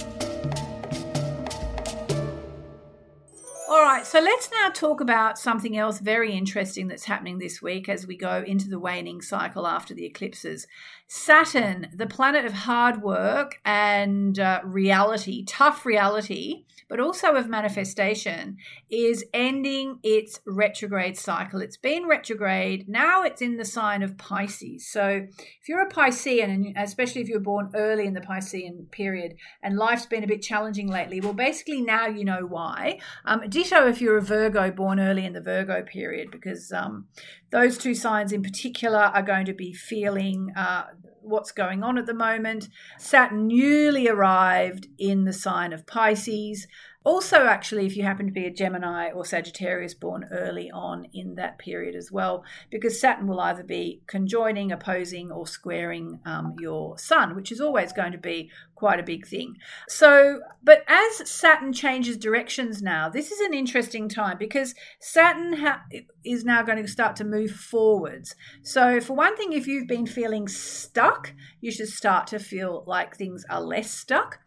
All 3.75 3.83
right, 3.83 4.07
so 4.07 4.21
let's 4.21 4.49
now 4.53 4.69
talk 4.69 5.01
about 5.01 5.37
something 5.37 5.77
else 5.77 5.99
very 5.99 6.33
interesting 6.33 6.87
that's 6.87 7.07
happening 7.07 7.39
this 7.39 7.61
week 7.61 7.89
as 7.89 8.07
we 8.07 8.17
go 8.17 8.45
into 8.47 8.69
the 8.69 8.79
waning 8.79 9.21
cycle 9.21 9.67
after 9.67 9.93
the 9.93 10.05
eclipses. 10.05 10.69
Saturn, 11.09 11.89
the 11.93 12.07
planet 12.07 12.45
of 12.45 12.53
hard 12.53 13.03
work 13.03 13.59
and 13.65 14.39
uh, 14.39 14.61
reality, 14.63 15.45
tough 15.45 15.85
reality, 15.85 16.67
but 16.89 17.01
also 17.01 17.35
of 17.35 17.49
manifestation, 17.49 18.57
is 18.91 19.25
ending 19.33 19.99
its 20.03 20.41
retrograde 20.47 21.17
cycle. 21.17 21.61
It's 21.61 21.77
been 21.77 22.07
retrograde. 22.07 22.89
Now 22.89 23.23
it's 23.23 23.43
in 23.43 23.57
the 23.57 23.65
sign 23.65 24.03
of 24.03 24.19
Pisces. 24.19 24.87
So 24.91 25.27
if 25.27 25.69
you're 25.69 25.83
a 25.83 25.91
Piscean, 25.91 26.45
and 26.45 26.75
especially 26.77 27.23
if 27.23 27.29
you're 27.29 27.41
born 27.41 27.71
early 27.75 28.07
in 28.07 28.15
the 28.15 28.21
Piscean 28.21 28.91
period 28.91 29.37
and 29.63 29.77
life's 29.77 30.07
been 30.07 30.25
a 30.25 30.29
bit 30.29 30.43
challenging 30.43 30.89
lately, 30.89 31.21
well, 31.21 31.33
basically 31.33 31.81
now 31.81 32.07
you 32.07 32.25
know 32.25 32.47
why. 32.47 32.99
Um, 33.25 33.43
ditto 33.49 33.87
if 33.89 34.01
you're 34.01 34.19
a 34.19 34.23
Virgo 34.23 34.71
born 34.71 35.01
early 35.01 35.25
in 35.25 35.33
the 35.33 35.41
Virgo 35.41 35.83
period, 35.83 36.31
because 36.31 36.73
um, 36.73 37.07
those 37.51 37.79
two 37.79 37.95
signs 37.95 38.33
in 38.33 38.43
particular 38.43 38.99
are 38.99 39.23
going 39.23 39.47
to 39.47 39.53
be 39.53 39.73
feeling 39.73 40.53
uh, 40.57 40.85
what's 41.25 41.53
going 41.53 41.83
on 41.83 41.99
at 41.99 42.07
the 42.07 42.15
moment. 42.15 42.69
Saturn 42.99 43.47
newly 43.47 44.09
arrived 44.09 44.89
in 44.99 45.25
the 45.25 45.33
sign 45.33 45.73
of 45.73 45.87
Pisces. 45.87 46.67
Also, 47.05 47.45
actually, 47.45 47.85
if 47.85 47.97
you 47.97 48.03
happen 48.03 48.25
to 48.25 48.33
be 48.33 48.47
a 48.47 48.51
Gemini 48.51 49.11
or 49.11 49.27
Sagittarius 49.27 49.93
born 49.93 50.27
early 50.33 50.71
on 50.71 51.07
in 51.13 51.35
that 51.35 51.59
period 51.59 51.95
as 51.95 52.11
well, 52.11 52.45
because 52.71 52.99
Saturn 52.99 53.27
will 53.27 53.41
either 53.41 53.63
be 53.63 54.01
conjoining, 54.07 54.73
opposing, 54.73 55.31
or 55.31 55.47
squaring 55.47 56.21
um, 56.25 56.55
your 56.59 56.97
Sun, 56.97 57.37
which 57.37 57.53
is 57.53 57.61
always 57.61 57.93
going 57.93 58.13
to 58.13 58.19
be 58.19 58.51
quite 58.85 59.01
a 59.01 59.03
big 59.03 59.27
thing. 59.27 59.57
So, 59.89 60.41
but 60.63 60.85
as 60.87 61.27
Saturn 61.27 61.73
changes 61.73 62.19
directions 62.19 62.83
now, 62.83 63.09
this 63.09 63.31
is 63.33 63.41
an 63.41 63.55
interesting 63.55 64.11
time 64.11 64.37
because 64.37 64.75
Saturn 65.01 65.55
ha- 65.55 65.85
is 66.23 66.45
now 66.45 66.63
going 66.63 66.83
to 66.83 66.87
start 66.87 67.17
to 67.17 67.25
move 67.25 67.51
forwards. 67.51 68.35
So, 68.63 69.01
for 69.01 69.15
one 69.15 69.39
thing, 69.39 69.55
if 69.55 69.67
you've 69.67 69.89
been 69.89 70.05
feeling 70.05 70.49
stuck, 70.49 71.33
you 71.63 71.71
should 71.71 71.89
start 71.89 72.27
to 72.27 72.39
feel 72.39 72.85
like 72.87 73.17
things 73.17 73.47
are 73.49 73.63
less 73.63 73.91
stuck. 73.91 74.41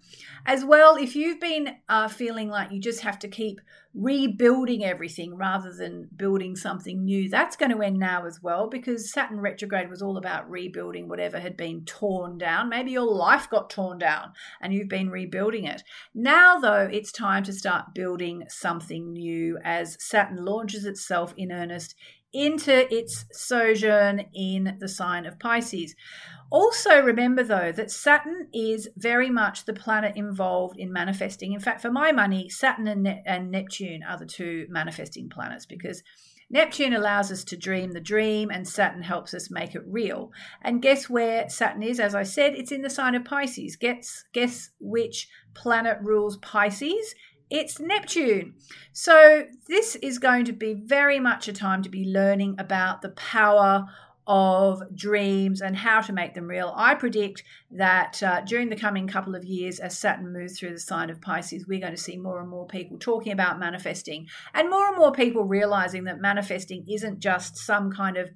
As 0.46 0.64
well, 0.64 0.98
if 0.98 1.16
you've 1.16 1.40
been 1.40 1.78
uh, 1.90 2.08
feeling 2.08 2.48
like 2.48 2.72
you 2.72 2.80
just 2.80 3.02
have 3.02 3.18
to 3.20 3.28
keep 3.28 3.60
rebuilding 3.94 4.84
everything 4.84 5.36
rather 5.36 5.74
than 5.74 6.10
building 6.16 6.56
something 6.56 7.04
new, 7.04 7.30
that's 7.30 7.56
going 7.56 7.72
to 7.72 7.82
end 7.82 7.98
now 7.98 8.26
as 8.26 8.42
well 8.42 8.70
because 8.70 9.12
Saturn 9.12 9.40
retrograde 9.40 9.90
was 9.90 10.02
all 10.02 10.18
about 10.18 10.50
rebuilding 10.50 11.08
whatever 11.08 11.40
had 11.40 11.58
been 11.58 11.84
torn 11.86 12.38
down. 12.38 12.70
Maybe 12.70 12.92
your 12.92 13.12
life 13.12 13.50
got 13.50 13.70
torn 13.70 13.98
down 13.98 14.34
and 14.62 14.74
you've 14.74 14.90
been 14.90 15.10
rebuilding 15.10 15.66
it. 15.66 15.84
Now, 16.14 16.60
though, 16.60 16.88
it's 16.92 17.12
time 17.12 17.44
to 17.44 17.54
start 17.54 17.96
building 17.96 18.44
something 18.50 19.14
new 19.14 19.58
as 19.64 19.98
Saturn 20.00 20.46
launches 20.46 20.86
itself 20.86 21.34
in 21.38 21.52
earnest 21.52 21.96
into 22.34 22.94
its 22.94 23.26
sojourn 23.32 24.26
in 24.34 24.78
the 24.80 24.88
sign 24.88 25.26
of 25.26 25.40
Pisces. 25.40 25.96
Also, 26.50 27.02
remember 27.02 27.44
though 27.44 27.72
that 27.72 27.92
Saturn 27.92 28.48
is 28.54 28.90
very 28.96 29.30
much 29.30 29.66
the 29.66 29.74
planet 29.74 30.16
involved 30.16 30.80
in 30.80 30.94
manifesting. 30.94 31.54
In 31.54 31.60
fact, 31.60 31.82
for 31.82 31.92
my 31.92 32.12
money, 32.12 32.50
Saturn 32.50 32.88
and, 32.88 33.04
ne- 33.04 33.24
and 33.26 33.52
Neptune 33.52 34.04
are 34.04 34.18
the 34.18 34.26
two 34.26 34.66
manifesting 34.70 35.30
planets 35.30 35.66
because 35.66 36.04
Neptune 36.50 36.94
allows 36.94 37.32
us 37.32 37.44
to 37.44 37.58
dream 37.58 37.92
the 37.92 38.00
dream, 38.00 38.50
and 38.50 38.66
Saturn 38.66 39.04
helps 39.04 39.34
us 39.34 39.52
make 39.52 39.76
it 39.76 39.84
real. 39.86 40.32
And 40.62 40.82
guess 40.82 41.10
where 41.10 41.50
Saturn 41.50 41.84
is? 41.84 42.00
As 42.00 42.16
I 42.16 42.24
said, 42.24 42.54
it's 42.56 42.72
in 42.72 42.82
the 42.82 42.90
sign 42.90 43.16
of 43.16 43.26
Pisces. 43.26 43.76
Guess, 43.76 44.24
guess 44.34 44.70
which 44.80 45.28
planet 45.54 45.98
rules 46.02 46.38
Pisces? 46.38 47.16
It's 47.50 47.80
Neptune. 47.80 48.56
So, 48.94 49.46
this 49.68 49.96
is 49.98 50.20
going 50.20 50.46
to 50.46 50.54
be 50.54 50.74
very 50.74 51.20
much 51.20 51.48
a 51.48 51.54
time 51.54 51.82
to 51.84 51.90
be 51.90 52.06
learning 52.06 52.56
about 52.60 53.02
the 53.02 53.10
power 53.10 53.86
of 54.28 54.84
dreams 54.94 55.62
and 55.62 55.76
how 55.76 56.02
to 56.02 56.14
make 56.14 56.34
them 56.34 56.48
real. 56.48 56.74
I 56.76 56.96
predict 56.96 57.44
that 57.72 58.24
uh, 58.24 58.42
during 58.42 58.70
the 58.70 58.76
coming 58.76 59.08
couple 59.08 59.36
of 59.36 59.44
years, 59.44 59.80
as 59.80 59.98
Saturn 59.98 60.32
moves 60.32 60.58
through 60.58 60.72
the 60.72 60.80
sign 60.80 61.10
of 61.10 61.20
Pisces, 61.20 61.68
we're 61.68 61.82
going 61.82 61.96
to 61.96 62.02
see 62.02 62.18
more 62.18 62.40
and 62.40 62.50
more 62.50 62.66
people 62.66 62.98
talking 62.98 63.34
about 63.34 63.60
manifesting 63.60 64.28
and 64.54 64.70
more 64.70 64.88
and 64.88 64.98
more 64.98 65.12
people 65.12 65.44
realizing 65.44 66.06
that 66.06 66.22
manifesting 66.22 66.86
isn't 66.88 67.20
just 67.20 67.58
some 67.58 67.92
kind 67.92 68.16
of 68.16 68.30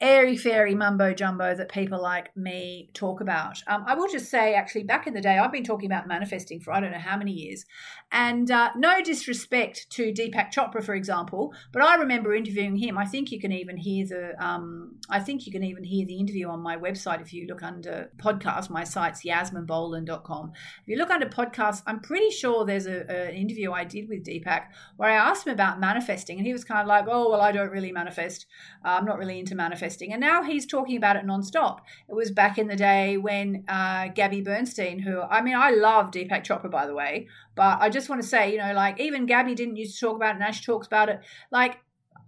airy 0.00 0.36
fairy 0.36 0.74
mumbo 0.74 1.12
jumbo 1.12 1.54
that 1.54 1.70
people 1.70 2.00
like 2.00 2.34
me 2.34 2.88
talk 2.94 3.20
about. 3.20 3.62
Um, 3.66 3.84
I 3.86 3.94
will 3.94 4.08
just 4.08 4.30
say, 4.30 4.54
actually, 4.54 4.84
back 4.84 5.06
in 5.06 5.12
the 5.12 5.20
day, 5.20 5.36
I've 5.36 5.52
been 5.52 5.62
talking 5.62 5.90
about 5.90 6.08
manifesting 6.08 6.58
for 6.60 6.72
I 6.72 6.80
don't 6.80 6.92
know 6.92 6.98
how 6.98 7.18
many 7.18 7.32
years. 7.32 7.66
And 8.10 8.50
uh, 8.50 8.70
no 8.76 9.02
disrespect 9.02 9.90
to 9.90 10.10
Deepak 10.10 10.52
Chopra, 10.52 10.82
for 10.82 10.94
example, 10.94 11.52
but 11.70 11.82
I 11.82 11.96
remember 11.96 12.34
interviewing 12.34 12.76
him. 12.76 12.96
I 12.96 13.04
think 13.04 13.30
you 13.30 13.38
can 13.38 13.52
even 13.52 13.76
hear 13.76 14.06
the, 14.06 14.44
um, 14.44 14.96
I 15.10 15.20
think 15.20 15.46
you 15.46 15.52
can 15.52 15.64
even 15.64 15.84
hear 15.84 16.06
the 16.06 16.18
interview 16.18 16.48
on 16.48 16.60
my 16.60 16.78
website 16.78 17.20
if 17.20 17.34
you 17.34 17.46
look 17.46 17.62
under 17.62 18.10
podcast. 18.16 18.69
My 18.70 18.84
site's 18.84 19.22
yasminboland.com. 19.24 20.52
If 20.82 20.88
you 20.88 20.96
look 20.96 21.10
under 21.10 21.26
podcasts, 21.26 21.82
I'm 21.86 22.00
pretty 22.00 22.30
sure 22.30 22.64
there's 22.64 22.86
an 22.86 23.34
interview 23.34 23.72
I 23.72 23.84
did 23.84 24.08
with 24.08 24.24
Deepak 24.24 24.66
where 24.96 25.10
I 25.10 25.14
asked 25.14 25.46
him 25.46 25.52
about 25.52 25.80
manifesting, 25.80 26.38
and 26.38 26.46
he 26.46 26.52
was 26.52 26.64
kind 26.64 26.80
of 26.80 26.86
like, 26.86 27.06
"Oh, 27.08 27.30
well, 27.30 27.40
I 27.40 27.52
don't 27.52 27.70
really 27.70 27.92
manifest. 27.92 28.46
Uh, 28.84 28.90
I'm 28.90 29.04
not 29.04 29.18
really 29.18 29.38
into 29.38 29.54
manifesting." 29.54 30.12
And 30.12 30.20
now 30.20 30.42
he's 30.42 30.66
talking 30.66 30.96
about 30.96 31.16
it 31.16 31.26
nonstop. 31.26 31.80
It 32.08 32.14
was 32.14 32.30
back 32.30 32.58
in 32.58 32.68
the 32.68 32.76
day 32.76 33.16
when 33.16 33.64
uh, 33.68 34.08
Gabby 34.08 34.40
Bernstein, 34.40 35.00
who, 35.00 35.20
I 35.20 35.42
mean, 35.42 35.56
I 35.56 35.70
love 35.70 36.10
Deepak 36.10 36.44
Chopra, 36.44 36.70
by 36.70 36.86
the 36.86 36.94
way, 36.94 37.28
but 37.54 37.80
I 37.80 37.90
just 37.90 38.08
want 38.08 38.22
to 38.22 38.28
say, 38.28 38.52
you 38.52 38.58
know, 38.58 38.72
like 38.72 39.00
even 39.00 39.26
Gabby 39.26 39.54
didn't 39.54 39.76
used 39.76 39.98
to 39.98 40.06
talk 40.06 40.16
about 40.16 40.36
it, 40.36 40.38
now 40.38 40.50
she 40.50 40.64
talks 40.64 40.86
about 40.86 41.08
it. 41.08 41.20
Like, 41.50 41.78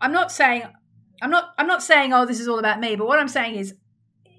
I'm 0.00 0.12
not 0.12 0.32
saying 0.32 0.64
I'm 1.22 1.30
not 1.30 1.54
I'm 1.56 1.68
not 1.68 1.82
saying 1.82 2.12
oh 2.12 2.26
this 2.26 2.40
is 2.40 2.48
all 2.48 2.58
about 2.58 2.80
me, 2.80 2.96
but 2.96 3.06
what 3.06 3.20
I'm 3.20 3.28
saying 3.28 3.54
is, 3.54 3.74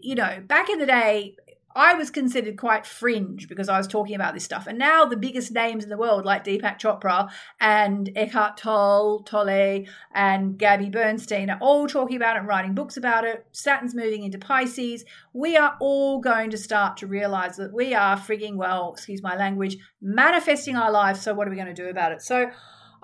you 0.01 0.15
know, 0.15 0.43
back 0.45 0.69
in 0.69 0.79
the 0.79 0.85
day, 0.85 1.35
I 1.75 1.93
was 1.93 2.09
considered 2.09 2.57
quite 2.57 2.85
fringe 2.85 3.47
because 3.47 3.69
I 3.69 3.77
was 3.77 3.87
talking 3.87 4.15
about 4.15 4.33
this 4.33 4.43
stuff. 4.43 4.67
And 4.67 4.77
now 4.77 5.05
the 5.05 5.17
biggest 5.17 5.51
names 5.51 5.83
in 5.83 5.89
the 5.89 5.97
world, 5.97 6.25
like 6.25 6.43
Deepak 6.43 6.79
Chopra 6.79 7.29
and 7.59 8.11
Eckhart 8.15 8.57
Tolle, 8.57 9.23
Tolle 9.23 9.85
and 10.13 10.57
Gabby 10.57 10.89
Bernstein, 10.89 11.49
are 11.49 11.59
all 11.59 11.87
talking 11.87 12.15
about 12.15 12.35
it 12.35 12.39
and 12.39 12.47
writing 12.47 12.73
books 12.73 12.97
about 12.97 13.25
it. 13.25 13.45
Saturn's 13.51 13.95
moving 13.95 14.23
into 14.23 14.37
Pisces. 14.37 15.05
We 15.33 15.57
are 15.57 15.75
all 15.79 16.19
going 16.19 16.49
to 16.51 16.57
start 16.57 16.97
to 16.97 17.07
realize 17.07 17.57
that 17.57 17.73
we 17.73 17.93
are 17.93 18.17
frigging 18.17 18.55
well, 18.55 18.93
excuse 18.93 19.23
my 19.23 19.35
language, 19.35 19.77
manifesting 20.01 20.75
our 20.75 20.91
lives. 20.91 21.21
So, 21.21 21.33
what 21.33 21.47
are 21.47 21.51
we 21.51 21.57
going 21.57 21.73
to 21.73 21.73
do 21.73 21.89
about 21.89 22.11
it? 22.11 22.21
So, 22.21 22.51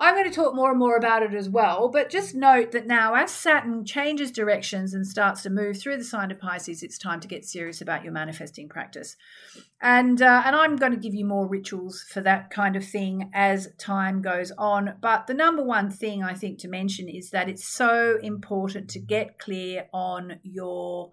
I'm 0.02 0.14
going 0.14 0.28
to 0.28 0.34
talk 0.34 0.54
more 0.54 0.70
and 0.70 0.78
more 0.78 0.96
about 0.96 1.22
it 1.22 1.34
as 1.34 1.50
well, 1.50 1.90
but 1.90 2.08
just 2.08 2.34
note 2.34 2.72
that 2.72 2.86
now 2.86 3.14
as 3.14 3.30
Saturn 3.30 3.84
changes 3.84 4.32
directions 4.32 4.94
and 4.94 5.06
starts 5.06 5.42
to 5.42 5.50
move 5.50 5.78
through 5.78 5.98
the 5.98 6.04
sign 6.04 6.30
of 6.30 6.38
Pisces, 6.38 6.82
it's 6.82 6.96
time 6.96 7.20
to 7.20 7.28
get 7.28 7.44
serious 7.44 7.82
about 7.82 8.02
your 8.02 8.12
manifesting 8.12 8.66
practice. 8.66 9.16
And 9.82 10.22
uh, 10.22 10.42
and 10.46 10.56
I'm 10.56 10.76
going 10.76 10.92
to 10.92 10.98
give 10.98 11.14
you 11.14 11.26
more 11.26 11.46
rituals 11.46 12.02
for 12.08 12.22
that 12.22 12.48
kind 12.48 12.76
of 12.76 12.84
thing 12.84 13.30
as 13.34 13.68
time 13.76 14.22
goes 14.22 14.50
on. 14.56 14.94
But 15.02 15.26
the 15.26 15.34
number 15.34 15.62
one 15.62 15.90
thing 15.90 16.22
I 16.22 16.32
think 16.32 16.58
to 16.60 16.68
mention 16.68 17.06
is 17.06 17.28
that 17.30 17.50
it's 17.50 17.66
so 17.66 18.18
important 18.22 18.88
to 18.90 19.00
get 19.00 19.38
clear 19.38 19.86
on 19.92 20.40
your 20.42 21.10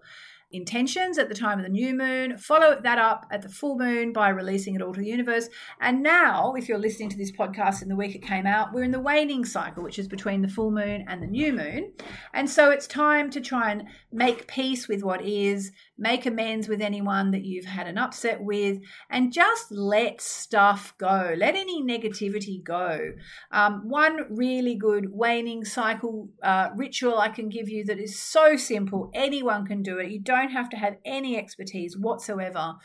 intentions 0.50 1.18
at 1.18 1.28
the 1.28 1.34
time 1.34 1.58
of 1.58 1.64
the 1.64 1.70
new 1.70 1.94
moon, 1.94 2.36
follow 2.38 2.80
that 2.82 2.98
up 2.98 3.26
at 3.30 3.42
the 3.42 3.48
full 3.48 3.76
moon 3.76 4.12
by 4.12 4.28
releasing 4.28 4.74
it 4.74 4.82
all 4.82 4.94
to 4.94 5.00
the 5.00 5.06
universe. 5.06 5.48
And 5.80 6.02
now, 6.02 6.54
if 6.54 6.68
you're 6.68 6.78
listening 6.78 7.10
to 7.10 7.16
this 7.16 7.32
podcast 7.32 7.82
in 7.82 7.88
the 7.88 7.96
week 7.96 8.14
it 8.14 8.22
came 8.22 8.46
out, 8.46 8.72
we're 8.72 8.84
in 8.84 8.90
the 8.90 9.00
waning 9.00 9.44
cycle, 9.44 9.82
which 9.82 9.98
is 9.98 10.08
between 10.08 10.42
the 10.42 10.48
full 10.48 10.70
moon 10.70 11.04
and 11.08 11.22
the 11.22 11.26
new 11.26 11.52
moon. 11.52 11.92
And 12.32 12.48
so 12.48 12.70
it's 12.70 12.86
time 12.86 13.30
to 13.30 13.40
try 13.40 13.70
and 13.70 13.84
make 14.10 14.48
peace 14.48 14.88
with 14.88 15.02
what 15.02 15.22
is, 15.22 15.72
make 15.98 16.24
amends 16.26 16.68
with 16.68 16.80
anyone 16.80 17.32
that 17.32 17.44
you've 17.44 17.64
had 17.64 17.86
an 17.86 17.98
upset 17.98 18.40
with, 18.40 18.78
and 19.10 19.32
just 19.32 19.70
let 19.70 20.20
stuff 20.20 20.94
go. 20.98 21.34
Let 21.36 21.56
any 21.56 21.82
negativity 21.82 22.62
go. 22.62 23.12
Um, 23.50 23.88
one 23.88 24.26
really 24.30 24.76
good 24.76 25.12
waning 25.12 25.64
cycle 25.64 26.28
uh, 26.42 26.68
ritual 26.76 27.18
I 27.18 27.28
can 27.28 27.48
give 27.48 27.68
you 27.68 27.84
that 27.86 27.98
is 27.98 28.18
so 28.18 28.56
simple, 28.56 29.10
anyone 29.12 29.66
can 29.66 29.82
do 29.82 29.98
it. 29.98 30.10
You 30.10 30.20
don't 30.20 30.50
have 30.50 30.70
to 30.70 30.76
have 30.76 30.96
any 31.04 31.36
expertise 31.36 31.96
whatsoever 31.96 32.76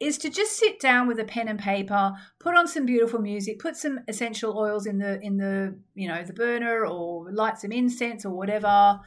is 0.00 0.18
to 0.18 0.30
just 0.30 0.58
sit 0.58 0.80
down 0.80 1.06
with 1.06 1.20
a 1.20 1.24
pen 1.24 1.48
and 1.48 1.58
paper, 1.58 2.12
put 2.40 2.56
on 2.56 2.66
some 2.66 2.84
beautiful 2.84 3.20
music, 3.20 3.58
put 3.58 3.76
some 3.76 4.00
essential 4.08 4.58
oils 4.58 4.86
in 4.86 4.98
the 4.98 5.20
in 5.20 5.36
the 5.36 5.78
you 5.94 6.08
know 6.08 6.22
the 6.22 6.32
burner 6.32 6.86
or 6.86 7.30
light 7.32 7.58
some 7.58 7.72
incense 7.72 8.24
or 8.24 8.34
whatever. 8.36 9.00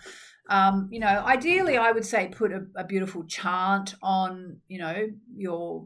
Um, 0.50 0.88
you 0.92 1.00
know, 1.00 1.08
ideally, 1.25 1.77
I 1.77 1.92
would 1.92 2.06
say 2.06 2.30
put 2.30 2.51
a, 2.51 2.66
a 2.75 2.84
beautiful 2.84 3.24
chant 3.25 3.96
on, 4.01 4.58
you 4.68 4.80
know, 4.80 5.10
your 5.36 5.86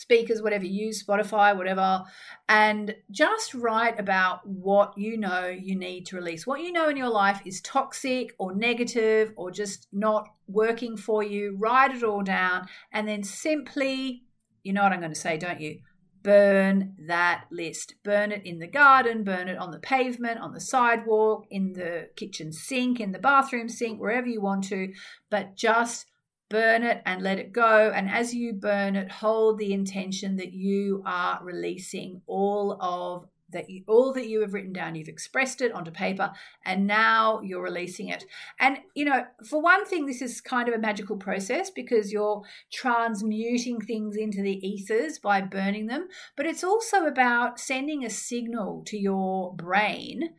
speakers, 0.00 0.40
whatever 0.40 0.64
you 0.64 0.86
use, 0.86 1.04
Spotify, 1.04 1.56
whatever, 1.56 2.02
and 2.48 2.94
just 3.10 3.54
write 3.54 4.00
about 4.00 4.46
what 4.46 4.96
you 4.96 5.18
know 5.18 5.46
you 5.48 5.76
need 5.76 6.06
to 6.06 6.16
release. 6.16 6.46
What 6.46 6.60
you 6.60 6.72
know 6.72 6.88
in 6.88 6.96
your 6.96 7.10
life 7.10 7.42
is 7.44 7.60
toxic 7.60 8.34
or 8.38 8.54
negative 8.54 9.32
or 9.36 9.50
just 9.50 9.88
not 9.92 10.28
working 10.48 10.96
for 10.96 11.22
you. 11.22 11.56
Write 11.58 11.94
it 11.94 12.02
all 12.02 12.22
down 12.22 12.66
and 12.92 13.06
then 13.06 13.22
simply, 13.22 14.22
you 14.62 14.72
know 14.72 14.82
what 14.82 14.92
I'm 14.92 15.00
going 15.00 15.12
to 15.12 15.20
say, 15.20 15.36
don't 15.36 15.60
you? 15.60 15.80
Burn 16.22 16.94
that 17.06 17.44
list. 17.50 17.94
Burn 18.02 18.32
it 18.32 18.44
in 18.44 18.58
the 18.58 18.66
garden, 18.66 19.24
burn 19.24 19.48
it 19.48 19.58
on 19.58 19.70
the 19.70 19.78
pavement, 19.78 20.38
on 20.38 20.52
the 20.52 20.60
sidewalk, 20.60 21.46
in 21.50 21.72
the 21.72 22.08
kitchen 22.16 22.52
sink, 22.52 23.00
in 23.00 23.12
the 23.12 23.18
bathroom 23.18 23.68
sink, 23.68 24.00
wherever 24.00 24.26
you 24.26 24.40
want 24.40 24.64
to, 24.64 24.92
but 25.30 25.56
just 25.56 26.06
burn 26.48 26.82
it 26.82 27.00
and 27.06 27.22
let 27.22 27.38
it 27.38 27.52
go. 27.52 27.92
And 27.94 28.10
as 28.10 28.34
you 28.34 28.52
burn 28.52 28.96
it, 28.96 29.10
hold 29.10 29.58
the 29.58 29.72
intention 29.72 30.36
that 30.36 30.52
you 30.52 31.02
are 31.06 31.40
releasing 31.42 32.22
all 32.26 32.76
of 32.80 33.28
that 33.52 33.68
you, 33.68 33.82
all 33.86 34.12
that 34.12 34.28
you 34.28 34.40
have 34.40 34.54
written 34.54 34.72
down 34.72 34.94
you've 34.94 35.08
expressed 35.08 35.60
it 35.60 35.72
onto 35.72 35.90
paper 35.90 36.32
and 36.64 36.86
now 36.86 37.40
you're 37.42 37.62
releasing 37.62 38.08
it 38.08 38.24
and 38.58 38.78
you 38.94 39.04
know 39.04 39.24
for 39.48 39.60
one 39.62 39.84
thing 39.84 40.06
this 40.06 40.22
is 40.22 40.40
kind 40.40 40.68
of 40.68 40.74
a 40.74 40.78
magical 40.78 41.16
process 41.16 41.70
because 41.70 42.12
you're 42.12 42.42
transmuting 42.72 43.80
things 43.80 44.16
into 44.16 44.42
the 44.42 44.66
ethers 44.66 45.18
by 45.18 45.40
burning 45.40 45.86
them 45.86 46.08
but 46.36 46.46
it's 46.46 46.64
also 46.64 47.06
about 47.06 47.58
sending 47.58 48.04
a 48.04 48.10
signal 48.10 48.82
to 48.86 48.96
your 48.96 49.54
brain 49.54 50.30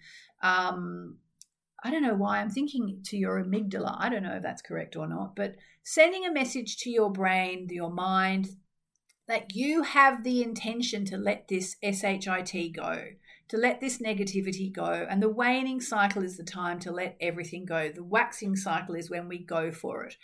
um, 0.43 1.17
I 1.83 1.89
don't 1.89 2.03
know 2.03 2.15
why 2.15 2.39
I'm 2.39 2.49
thinking 2.49 3.01
to 3.05 3.17
your 3.17 3.43
amygdala. 3.43 3.95
I 3.99 4.09
don't 4.09 4.23
know 4.23 4.35
if 4.35 4.43
that's 4.43 4.61
correct 4.61 4.95
or 4.95 5.07
not, 5.07 5.35
but 5.35 5.55
sending 5.83 6.25
a 6.25 6.31
message 6.31 6.77
to 6.77 6.91
your 6.91 7.11
brain, 7.11 7.67
your 7.71 7.91
mind, 7.91 8.49
that 9.27 9.55
you 9.55 9.83
have 9.83 10.23
the 10.23 10.43
intention 10.43 11.05
to 11.05 11.17
let 11.17 11.47
this 11.47 11.75
SHIT 11.83 12.73
go, 12.73 13.03
to 13.47 13.57
let 13.57 13.79
this 13.79 13.99
negativity 13.99 14.71
go. 14.71 15.05
And 15.09 15.21
the 15.21 15.29
waning 15.29 15.81
cycle 15.81 16.23
is 16.23 16.37
the 16.37 16.43
time 16.43 16.79
to 16.79 16.91
let 16.91 17.17
everything 17.21 17.65
go. 17.65 17.89
The 17.89 18.03
waxing 18.03 18.55
cycle 18.55 18.95
is 18.95 19.09
when 19.09 19.27
we 19.27 19.37
go 19.37 19.71
for 19.71 20.03
it. 20.03 20.15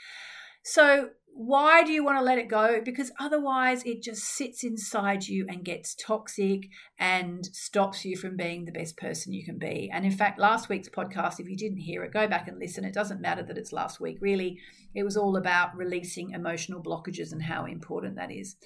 So, 0.67 1.11
why 1.27 1.81
do 1.83 1.93
you 1.93 2.03
want 2.03 2.17
to 2.17 2.23
let 2.23 2.39
it 2.39 2.49
go? 2.49 2.81
Because 2.83 3.09
otherwise, 3.21 3.83
it 3.85 4.01
just 4.01 4.23
sits 4.23 4.65
inside 4.65 5.25
you 5.25 5.45
and 5.47 5.63
gets 5.63 5.95
toxic 5.95 6.67
and 6.99 7.45
stops 7.45 8.03
you 8.03 8.17
from 8.17 8.35
being 8.35 8.65
the 8.65 8.73
best 8.73 8.97
person 8.97 9.31
you 9.31 9.45
can 9.45 9.57
be. 9.57 9.89
And 9.93 10.03
in 10.03 10.11
fact, 10.11 10.39
last 10.39 10.67
week's 10.67 10.89
podcast, 10.89 11.39
if 11.39 11.47
you 11.47 11.55
didn't 11.55 11.77
hear 11.77 12.03
it, 12.03 12.11
go 12.11 12.27
back 12.27 12.49
and 12.49 12.59
listen. 12.59 12.83
It 12.83 12.93
doesn't 12.93 13.21
matter 13.21 13.43
that 13.43 13.57
it's 13.57 13.71
last 13.71 14.01
week, 14.01 14.17
really. 14.19 14.59
It 14.93 15.03
was 15.03 15.15
all 15.15 15.37
about 15.37 15.73
releasing 15.73 16.31
emotional 16.31 16.83
blockages 16.83 17.31
and 17.31 17.43
how 17.43 17.63
important 17.63 18.17
that 18.17 18.31
is. 18.31 18.57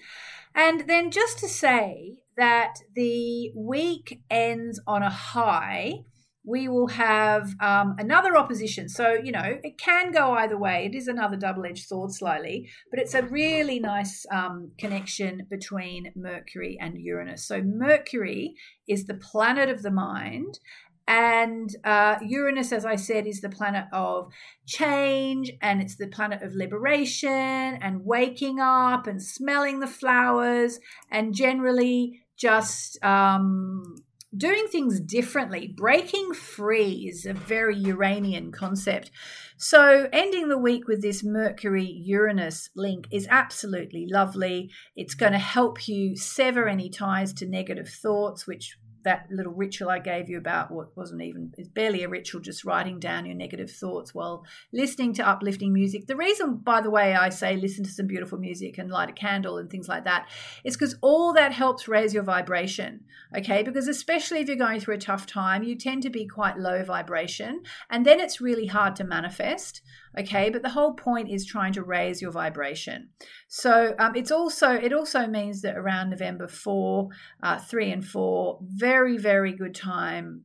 And 0.55 0.87
then 0.87 1.11
just 1.11 1.37
to 1.39 1.47
say 1.47 2.17
that 2.35 2.77
the 2.95 3.51
week 3.55 4.23
ends 4.31 4.79
on 4.87 5.03
a 5.03 5.09
high 5.11 6.05
we 6.43 6.67
will 6.67 6.88
have 6.88 7.54
um, 7.60 7.95
another 7.99 8.36
opposition. 8.36 8.89
So, 8.89 9.13
you 9.13 9.32
know, 9.32 9.60
it 9.63 9.77
can 9.77 10.12
go 10.12 10.32
either 10.34 10.58
way. 10.58 10.86
It 10.91 10.95
is 10.95 11.08
another 11.08 11.38
double 11.38 11.65
edged 11.65 11.88
sword 11.88 12.12
slightly, 12.12 12.69
but 12.89 12.99
it's 12.99 13.13
a 13.13 13.23
really 13.23 13.80
nice 13.80 14.25
um, 14.32 14.71
connection 14.77 15.45
between 15.49 16.12
Mercury 16.15 16.77
and 16.82 16.99
Uranus. 16.99 17.45
So, 17.45 17.62
Mercury 17.62 18.56
is 18.88 19.06
the 19.06 19.13
planet 19.13 19.69
of 19.69 19.84
the 19.84 19.91
mind. 19.91 20.60
And 21.08 21.75
uh, 21.84 22.15
Uranus, 22.25 22.71
as 22.71 22.86
I 22.86 22.95
said, 22.95 23.27
is 23.27 23.41
the 23.41 23.49
planet 23.49 23.86
of 23.91 24.32
change 24.65 25.51
and 25.62 25.82
it's 25.82 25.97
the 25.97 26.08
planet 26.08 26.41
of 26.41 26.54
liberation 26.54 27.30
and 27.30 28.06
waking 28.06 28.60
up 28.60 29.08
and 29.08 29.21
smelling 29.21 29.80
the 29.80 29.88
flowers 29.88 30.80
and 31.12 31.34
generally 31.34 32.21
just 32.38 33.04
um, 33.04 34.04
doing 34.35 34.67
things 34.67 34.99
differently. 34.99 35.73
Breaking 35.75 36.33
free 36.33 37.09
is 37.11 37.25
a 37.25 37.33
very 37.33 37.77
Uranian 37.77 38.51
concept. 38.51 39.11
So, 39.57 40.09
ending 40.11 40.47
the 40.47 40.57
week 40.57 40.87
with 40.87 41.01
this 41.01 41.23
Mercury 41.23 41.85
Uranus 41.85 42.69
link 42.75 43.07
is 43.11 43.27
absolutely 43.29 44.07
lovely. 44.09 44.71
It's 44.95 45.13
going 45.13 45.33
to 45.33 45.37
help 45.37 45.87
you 45.87 46.15
sever 46.15 46.67
any 46.67 46.89
ties 46.89 47.33
to 47.33 47.45
negative 47.45 47.89
thoughts, 47.89 48.47
which 48.47 48.77
that 49.03 49.27
little 49.31 49.53
ritual 49.53 49.89
I 49.89 49.99
gave 49.99 50.29
you 50.29 50.37
about 50.37 50.71
what 50.71 50.95
wasn't 50.95 51.21
even 51.21 51.53
it's 51.57 51.67
barely 51.67 52.03
a 52.03 52.09
ritual, 52.09 52.41
just 52.41 52.65
writing 52.65 52.99
down 52.99 53.25
your 53.25 53.35
negative 53.35 53.71
thoughts 53.71 54.13
while 54.13 54.45
listening 54.71 55.13
to 55.13 55.27
uplifting 55.27 55.73
music. 55.73 56.07
The 56.07 56.15
reason, 56.15 56.57
by 56.57 56.81
the 56.81 56.89
way, 56.89 57.13
I 57.13 57.29
say 57.29 57.55
listen 57.55 57.83
to 57.83 57.91
some 57.91 58.07
beautiful 58.07 58.37
music 58.37 58.77
and 58.77 58.89
light 58.89 59.09
a 59.09 59.13
candle 59.13 59.57
and 59.57 59.69
things 59.69 59.87
like 59.87 60.05
that 60.05 60.29
is 60.63 60.75
because 60.75 60.95
all 61.01 61.33
that 61.33 61.53
helps 61.53 61.87
raise 61.87 62.13
your 62.13 62.23
vibration. 62.23 63.01
Okay, 63.35 63.63
because 63.63 63.87
especially 63.87 64.39
if 64.39 64.47
you're 64.47 64.57
going 64.57 64.79
through 64.79 64.95
a 64.95 64.99
tough 64.99 65.25
time, 65.25 65.63
you 65.63 65.75
tend 65.75 66.03
to 66.03 66.09
be 66.09 66.27
quite 66.27 66.57
low 66.57 66.83
vibration, 66.83 67.63
and 67.89 68.05
then 68.05 68.19
it's 68.19 68.41
really 68.41 68.67
hard 68.67 68.95
to 68.97 69.03
manifest 69.03 69.81
okay? 70.17 70.50
But 70.50 70.62
the 70.62 70.69
whole 70.69 70.93
point 70.93 71.30
is 71.30 71.45
trying 71.45 71.74
to 71.74 71.84
raise 71.84 72.21
your 72.21 72.32
vibration. 72.32 73.10
So 73.47 73.95
um, 74.00 74.15
it's 74.15 74.32
also 74.32 74.71
it 74.71 74.93
also 74.93 75.28
means 75.28 75.62
that 75.62 75.78
around 75.78 76.10
november 76.10 76.47
4 76.47 77.10
uh, 77.43 77.60
3 77.60 77.91
and 77.91 78.06
4 78.06 78.60
very 78.62 79.17
very 79.17 79.54
good 79.54 79.76
time 79.76 80.43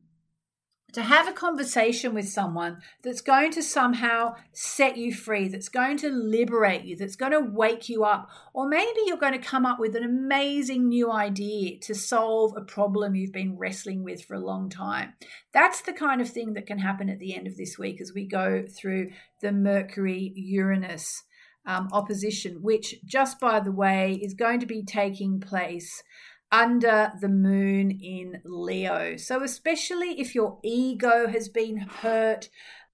to 0.97 1.03
have 1.03 1.27
a 1.27 1.31
conversation 1.31 2.11
with 2.15 2.27
someone 2.27 2.81
that's 3.03 3.21
going 3.21 3.51
to 3.51 3.61
somehow 3.61 4.33
set 4.51 4.97
you 4.97 5.13
free, 5.13 5.47
that's 5.47 5.69
going 5.69 5.95
to 5.95 6.09
liberate 6.09 6.85
you, 6.85 6.95
that's 6.95 7.15
going 7.15 7.31
to 7.31 7.39
wake 7.39 7.87
you 7.87 8.03
up, 8.03 8.27
or 8.51 8.67
maybe 8.67 9.01
you're 9.05 9.15
going 9.15 9.39
to 9.39 9.47
come 9.47 9.63
up 9.63 9.77
with 9.79 9.95
an 9.95 10.03
amazing 10.03 10.89
new 10.89 11.11
idea 11.11 11.77
to 11.77 11.93
solve 11.93 12.51
a 12.57 12.61
problem 12.61 13.13
you've 13.13 13.31
been 13.31 13.59
wrestling 13.59 14.03
with 14.03 14.25
for 14.25 14.33
a 14.33 14.39
long 14.39 14.71
time. 14.71 15.13
That's 15.53 15.81
the 15.81 15.93
kind 15.93 16.19
of 16.19 16.31
thing 16.31 16.55
that 16.55 16.65
can 16.65 16.79
happen 16.79 17.09
at 17.09 17.19
the 17.19 17.35
end 17.35 17.45
of 17.45 17.57
this 17.57 17.77
week 17.77 18.01
as 18.01 18.11
we 18.15 18.25
go 18.27 18.65
through 18.67 19.11
the 19.39 19.51
Mercury 19.51 20.33
Uranus 20.35 21.25
um, 21.67 21.89
opposition, 21.91 22.63
which, 22.63 22.95
just 23.05 23.39
by 23.39 23.59
the 23.59 23.71
way, 23.71 24.19
is 24.19 24.33
going 24.33 24.61
to 24.61 24.65
be 24.65 24.83
taking 24.83 25.39
place 25.39 26.01
under 26.51 27.11
the 27.19 27.29
moon 27.29 27.91
in 27.91 28.41
Leo. 28.45 29.17
So, 29.17 29.43
especially 29.43 30.19
if 30.19 30.33
your 30.33 30.59
ego 30.63 31.27
has 31.27 31.49
been 31.49 31.77
hurt, 31.77 32.49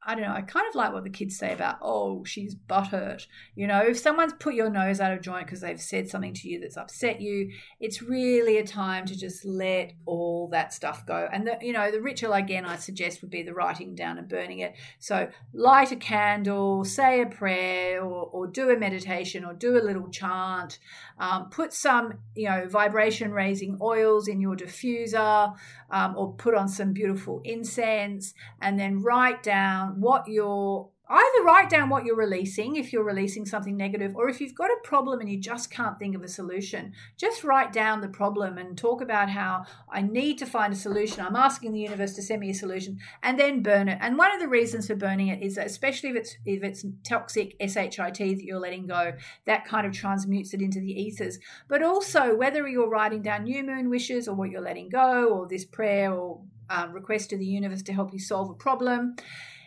I 0.06 0.16
don't 0.16 0.24
know, 0.24 0.34
I 0.34 0.42
kind 0.42 0.68
of 0.68 0.76
like 0.76 0.92
what 0.92 1.04
the 1.04 1.10
kids 1.10 1.38
say 1.38 1.54
about, 1.54 1.78
oh, 1.82 2.26
she's 2.26 2.56
butthurt. 2.56 3.26
You 3.56 3.68
know, 3.68 3.80
if 3.80 3.98
someone's 3.98 4.34
put 4.34 4.54
your 4.54 4.70
nose 4.70 5.00
out 5.00 5.13
of 5.13 5.22
joint 5.22 5.46
because 5.46 5.62
they've 5.62 5.80
said 5.80 6.10
something 6.10 6.34
to 6.34 6.50
you 6.50 6.60
that's 6.60 6.78
upset 6.78 7.22
you, 7.22 7.52
it's 7.80 8.02
really 8.02 8.58
a 8.58 8.66
time 8.66 9.06
to 9.06 9.18
just 9.18 9.46
let 9.46 9.94
all 10.06 10.50
that 10.50 10.74
stuff 10.74 11.06
go. 11.06 11.28
And, 11.32 11.48
the, 11.48 11.58
you 11.62 11.72
know, 11.72 11.89
the 11.89 12.02
ritual, 12.02 12.34
again, 12.34 12.66
I 12.66 12.76
suggest 12.76 13.22
would 13.22 13.32
be 13.32 13.44
the 13.44 13.54
writing 13.54 13.96
down 13.96 14.18
and 14.18 14.28
burning 14.28 14.60
it. 14.60 14.76
So 15.00 15.30
light 15.54 15.92
a 15.92 15.96
candle, 15.96 16.84
say 16.84 17.22
a 17.22 17.26
prayer, 17.26 18.02
or, 18.04 18.26
or 18.26 18.48
do 18.48 18.70
a 18.70 18.78
meditation, 18.78 19.46
or 19.46 19.54
do 19.54 19.78
a 19.78 19.84
little 19.84 20.10
chant. 20.10 20.80
Um, 21.18 21.50
put 21.50 21.74
some, 21.74 22.16
you 22.36 22.50
know, 22.50 22.68
vibration 22.68 23.32
raising 23.32 23.78
oils 23.82 24.28
in 24.28 24.42
your 24.42 24.56
diffuser, 24.56 25.56
um, 25.92 26.18
or 26.18 26.34
put 26.34 26.56
on 26.56 26.68
some 26.68 26.92
beautiful 26.92 27.42
incense, 27.46 28.34
and 28.62 28.80
then 28.80 29.02
write 29.02 29.44
down 29.44 29.92
what 29.97 30.27
you're 30.27 30.89
either 31.10 31.43
write 31.43 31.69
down 31.69 31.89
what 31.89 32.06
you're 32.06 32.15
releasing 32.15 32.77
if 32.77 32.93
you're 32.93 33.03
releasing 33.03 33.45
something 33.45 33.75
negative 33.75 34.15
or 34.15 34.29
if 34.29 34.39
you've 34.39 34.56
got 34.56 34.71
a 34.71 34.77
problem 34.84 35.19
and 35.19 35.29
you 35.29 35.38
just 35.38 35.69
can't 35.69 35.99
think 35.99 36.15
of 36.15 36.23
a 36.23 36.27
solution 36.27 36.93
just 37.17 37.43
write 37.43 37.73
down 37.73 37.99
the 37.99 38.08
problem 38.08 38.58
and 38.58 38.77
talk 38.77 39.01
about 39.01 39.29
how 39.29 39.65
i 39.91 40.01
need 40.01 40.38
to 40.38 40.45
find 40.45 40.73
a 40.73 40.75
solution. 40.75 41.25
I'm 41.25 41.36
asking 41.36 41.73
the 41.73 41.79
universe 41.79 42.13
to 42.15 42.21
send 42.21 42.41
me 42.41 42.51
a 42.51 42.53
solution 42.53 42.99
and 43.23 43.39
then 43.39 43.63
burn 43.63 43.89
it. 43.89 43.97
And 44.01 44.17
one 44.17 44.34
of 44.34 44.39
the 44.39 44.47
reasons 44.47 44.88
for 44.88 44.95
burning 44.95 45.29
it 45.29 45.41
is 45.41 45.56
that 45.56 45.65
especially 45.65 46.10
if 46.10 46.15
it's 46.15 46.36
if 46.45 46.63
it's 46.63 46.86
toxic 47.08 47.56
shit 47.60 47.91
that 47.93 48.43
you're 48.43 48.60
letting 48.60 48.88
go 48.88 49.13
that 49.45 49.65
kind 49.65 49.88
of 49.88 49.93
transmutes 49.93 50.53
it 50.53 50.62
into 50.62 50.79
the 50.79 50.91
ethers. 50.91 51.39
But 51.67 51.84
also 51.84 52.36
whether 52.36 52.67
you're 52.67 52.89
writing 52.89 53.21
down 53.21 53.43
new 53.43 53.63
moon 53.63 53.89
wishes 53.89 54.27
or 54.27 54.36
what 54.36 54.49
you're 54.51 54.62
letting 54.62 54.89
go 54.89 55.29
or 55.29 55.47
this 55.47 55.65
prayer 55.65 56.13
or 56.13 56.41
um, 56.69 56.93
request 56.93 57.29
to 57.32 57.38
the 57.38 57.45
universe 57.45 57.82
to 57.84 57.93
help 57.93 58.13
you 58.13 58.19
solve 58.19 58.49
a 58.49 58.53
problem 58.53 59.15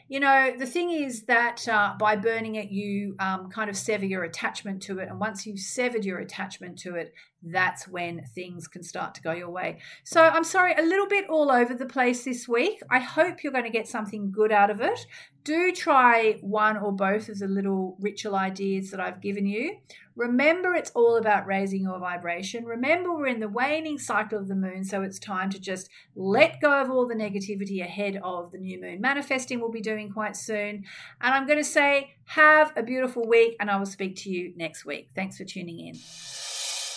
you 0.09 0.21
know, 0.21 0.53
the 0.57 0.67
thing 0.67 0.91
is 0.91 1.23
that 1.25 1.67
uh, 1.69 1.95
by 1.99 2.15
burning 2.15 2.55
it, 2.55 2.71
you 2.71 3.17
um, 3.19 3.51
kind 3.51 3.69
of 3.69 3.77
sever 3.77 4.05
your 4.05 4.23
attachment 4.23 4.83
to 4.83 5.01
it. 5.01 5.09
And 5.09 5.19
once 5.19 5.47
you've 5.47 5.59
severed 5.59 6.05
your 6.05 6.19
attachment 6.19 6.79
to 6.81 6.95
it, 6.95 7.13
that's 7.53 7.87
when 7.87 8.25
things 8.35 8.67
can 8.67 8.83
start 8.83 9.15
to 9.15 9.23
go 9.23 9.33
your 9.33 9.51
way. 9.51 9.79
So 10.05 10.23
I'm 10.23 10.45
sorry, 10.45 10.75
a 10.75 10.83
little 10.83 11.07
bit 11.07 11.29
all 11.29 11.51
over 11.51 11.75
the 11.75 11.87
place 11.87 12.25
this 12.25 12.49
week. 12.49 12.81
I 12.91 12.99
hope 12.99 13.43
you're 13.43 13.53
going 13.53 13.65
to 13.65 13.71
get 13.71 13.89
something 13.89 14.31
good 14.31 14.53
out 14.53 14.71
of 14.71 14.81
it. 14.81 15.07
Do 15.45 15.71
try 15.71 16.39
one 16.41 16.77
or 16.77 16.93
both 16.93 17.29
of 17.29 17.39
the 17.39 17.47
little 17.47 17.97
ritual 18.01 18.35
ideas 18.35 18.91
that 18.91 18.99
I've 18.99 19.21
given 19.21 19.47
you. 19.47 19.77
Remember, 20.17 20.75
it's 20.75 20.91
all 20.91 21.19
about 21.19 21.47
raising 21.47 21.83
your 21.83 22.01
vibration. 22.01 22.65
Remember, 22.65 23.15
we're 23.15 23.27
in 23.27 23.39
the 23.39 23.49
waning 23.49 23.99
cycle 23.99 24.39
of 24.39 24.49
the 24.49 24.55
moon, 24.57 24.83
so 24.83 25.03
it's 25.03 25.19
time 25.19 25.51
to 25.51 25.61
just 25.61 25.89
let 26.17 26.61
go 26.61 26.81
of 26.81 26.91
all 26.91 27.07
the 27.07 27.15
negativity 27.15 27.81
ahead 27.83 28.19
of 28.25 28.51
the 28.51 28.59
new 28.59 28.81
moon 28.81 29.01
manifesting 29.01 29.61
we'll 29.61 29.71
be 29.71 29.81
doing 29.81 30.11
quite 30.11 30.37
soon. 30.37 30.85
And 31.21 31.35
I'm 31.35 31.47
going 31.47 31.59
to 31.59 31.65
say, 31.65 32.15
have 32.25 32.73
a 32.77 32.83
beautiful 32.83 33.29
week, 33.29 33.57
and 33.61 33.71
I 33.71 33.77
will 33.77 33.87
speak 33.87 34.17
to 34.23 34.31
you 34.31 34.53
next 34.57 34.85
week. 34.85 35.11
Thanks 35.15 35.37
for 35.37 35.45
tuning 35.45 35.81
in. 35.81 35.95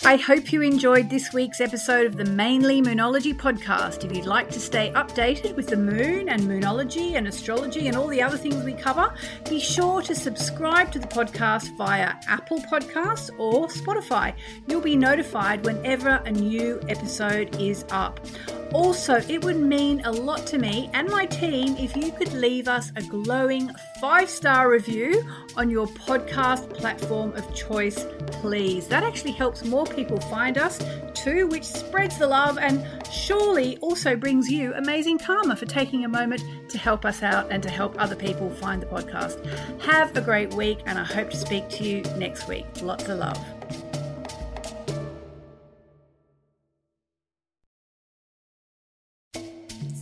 I 0.02 0.16
hope 0.16 0.50
you 0.50 0.62
enjoyed 0.62 1.10
this 1.10 1.34
week's 1.34 1.60
episode 1.60 2.06
of 2.06 2.16
the 2.16 2.24
Mainly 2.24 2.80
Moonology 2.80 3.34
podcast. 3.34 4.02
If 4.02 4.16
you'd 4.16 4.24
like 4.24 4.48
to 4.52 4.58
stay 4.58 4.90
updated 4.92 5.54
with 5.56 5.66
the 5.66 5.76
moon 5.76 6.30
and 6.30 6.42
moonology 6.44 7.16
and 7.16 7.28
astrology 7.28 7.86
and 7.86 7.94
all 7.94 8.06
the 8.06 8.22
other 8.22 8.38
things 8.38 8.64
we 8.64 8.72
cover, 8.72 9.12
be 9.50 9.60
sure 9.60 10.00
to 10.00 10.14
subscribe 10.14 10.90
to 10.92 10.98
the 10.98 11.06
podcast 11.06 11.76
via 11.76 12.14
Apple 12.28 12.60
Podcasts 12.60 13.28
or 13.38 13.68
Spotify. 13.68 14.34
You'll 14.68 14.80
be 14.80 14.96
notified 14.96 15.66
whenever 15.66 16.22
a 16.24 16.32
new 16.32 16.80
episode 16.88 17.60
is 17.60 17.84
up. 17.90 18.20
Also, 18.72 19.16
it 19.28 19.44
would 19.44 19.56
mean 19.56 20.00
a 20.04 20.12
lot 20.12 20.46
to 20.46 20.58
me 20.58 20.88
and 20.92 21.08
my 21.08 21.26
team 21.26 21.76
if 21.76 21.96
you 21.96 22.12
could 22.12 22.32
leave 22.32 22.68
us 22.68 22.92
a 22.96 23.02
glowing 23.02 23.70
five 24.00 24.30
star 24.30 24.70
review 24.70 25.24
on 25.56 25.68
your 25.68 25.86
podcast 25.88 26.72
platform 26.74 27.32
of 27.32 27.54
choice, 27.54 28.06
please. 28.26 28.86
That 28.86 29.02
actually 29.02 29.32
helps 29.32 29.64
more 29.64 29.86
people 29.86 30.20
find 30.20 30.56
us 30.56 30.78
too, 31.14 31.48
which 31.48 31.64
spreads 31.64 32.18
the 32.18 32.26
love 32.26 32.58
and 32.58 32.86
surely 33.10 33.76
also 33.78 34.16
brings 34.16 34.48
you 34.48 34.72
amazing 34.74 35.18
karma 35.18 35.56
for 35.56 35.66
taking 35.66 36.04
a 36.04 36.08
moment 36.08 36.42
to 36.70 36.78
help 36.78 37.04
us 37.04 37.22
out 37.22 37.50
and 37.50 37.62
to 37.62 37.68
help 37.68 38.00
other 38.00 38.16
people 38.16 38.50
find 38.50 38.80
the 38.80 38.86
podcast. 38.86 39.44
Have 39.82 40.16
a 40.16 40.20
great 40.20 40.54
week, 40.54 40.80
and 40.86 40.98
I 40.98 41.04
hope 41.04 41.30
to 41.30 41.36
speak 41.36 41.68
to 41.70 41.84
you 41.84 42.02
next 42.16 42.48
week. 42.48 42.66
Lots 42.82 43.08
of 43.08 43.18
love. 43.18 43.59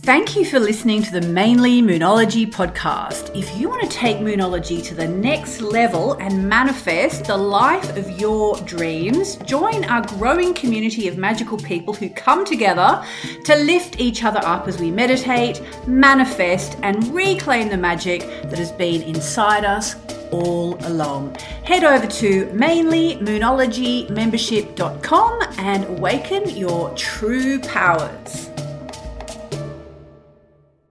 Thank 0.09 0.33
you 0.35 0.43
for 0.43 0.59
listening 0.59 1.03
to 1.03 1.11
the 1.11 1.21
Mainly 1.21 1.83
Moonology 1.83 2.51
podcast. 2.51 3.29
If 3.37 3.55
you 3.55 3.69
want 3.69 3.83
to 3.83 3.89
take 3.89 4.17
Moonology 4.17 4.83
to 4.85 4.95
the 4.95 5.07
next 5.07 5.61
level 5.61 6.13
and 6.13 6.49
manifest 6.49 7.25
the 7.25 7.37
life 7.37 7.95
of 7.95 8.09
your 8.19 8.57
dreams, 8.61 9.35
join 9.35 9.85
our 9.85 10.01
growing 10.17 10.55
community 10.55 11.07
of 11.07 11.19
magical 11.19 11.59
people 11.59 11.93
who 11.93 12.09
come 12.09 12.43
together 12.43 13.05
to 13.43 13.55
lift 13.57 13.99
each 13.99 14.23
other 14.23 14.39
up 14.39 14.67
as 14.67 14.79
we 14.79 14.89
meditate, 14.89 15.61
manifest, 15.85 16.75
and 16.81 17.07
reclaim 17.13 17.69
the 17.69 17.77
magic 17.77 18.21
that 18.21 18.57
has 18.57 18.71
been 18.71 19.03
inside 19.03 19.63
us 19.63 19.95
all 20.31 20.75
along. 20.87 21.35
Head 21.63 21.83
over 21.83 22.07
to 22.07 22.47
mainlymoonologymembership.com 22.47 25.39
and 25.59 25.85
awaken 25.85 26.49
your 26.49 26.89
true 26.95 27.59
powers. 27.59 28.49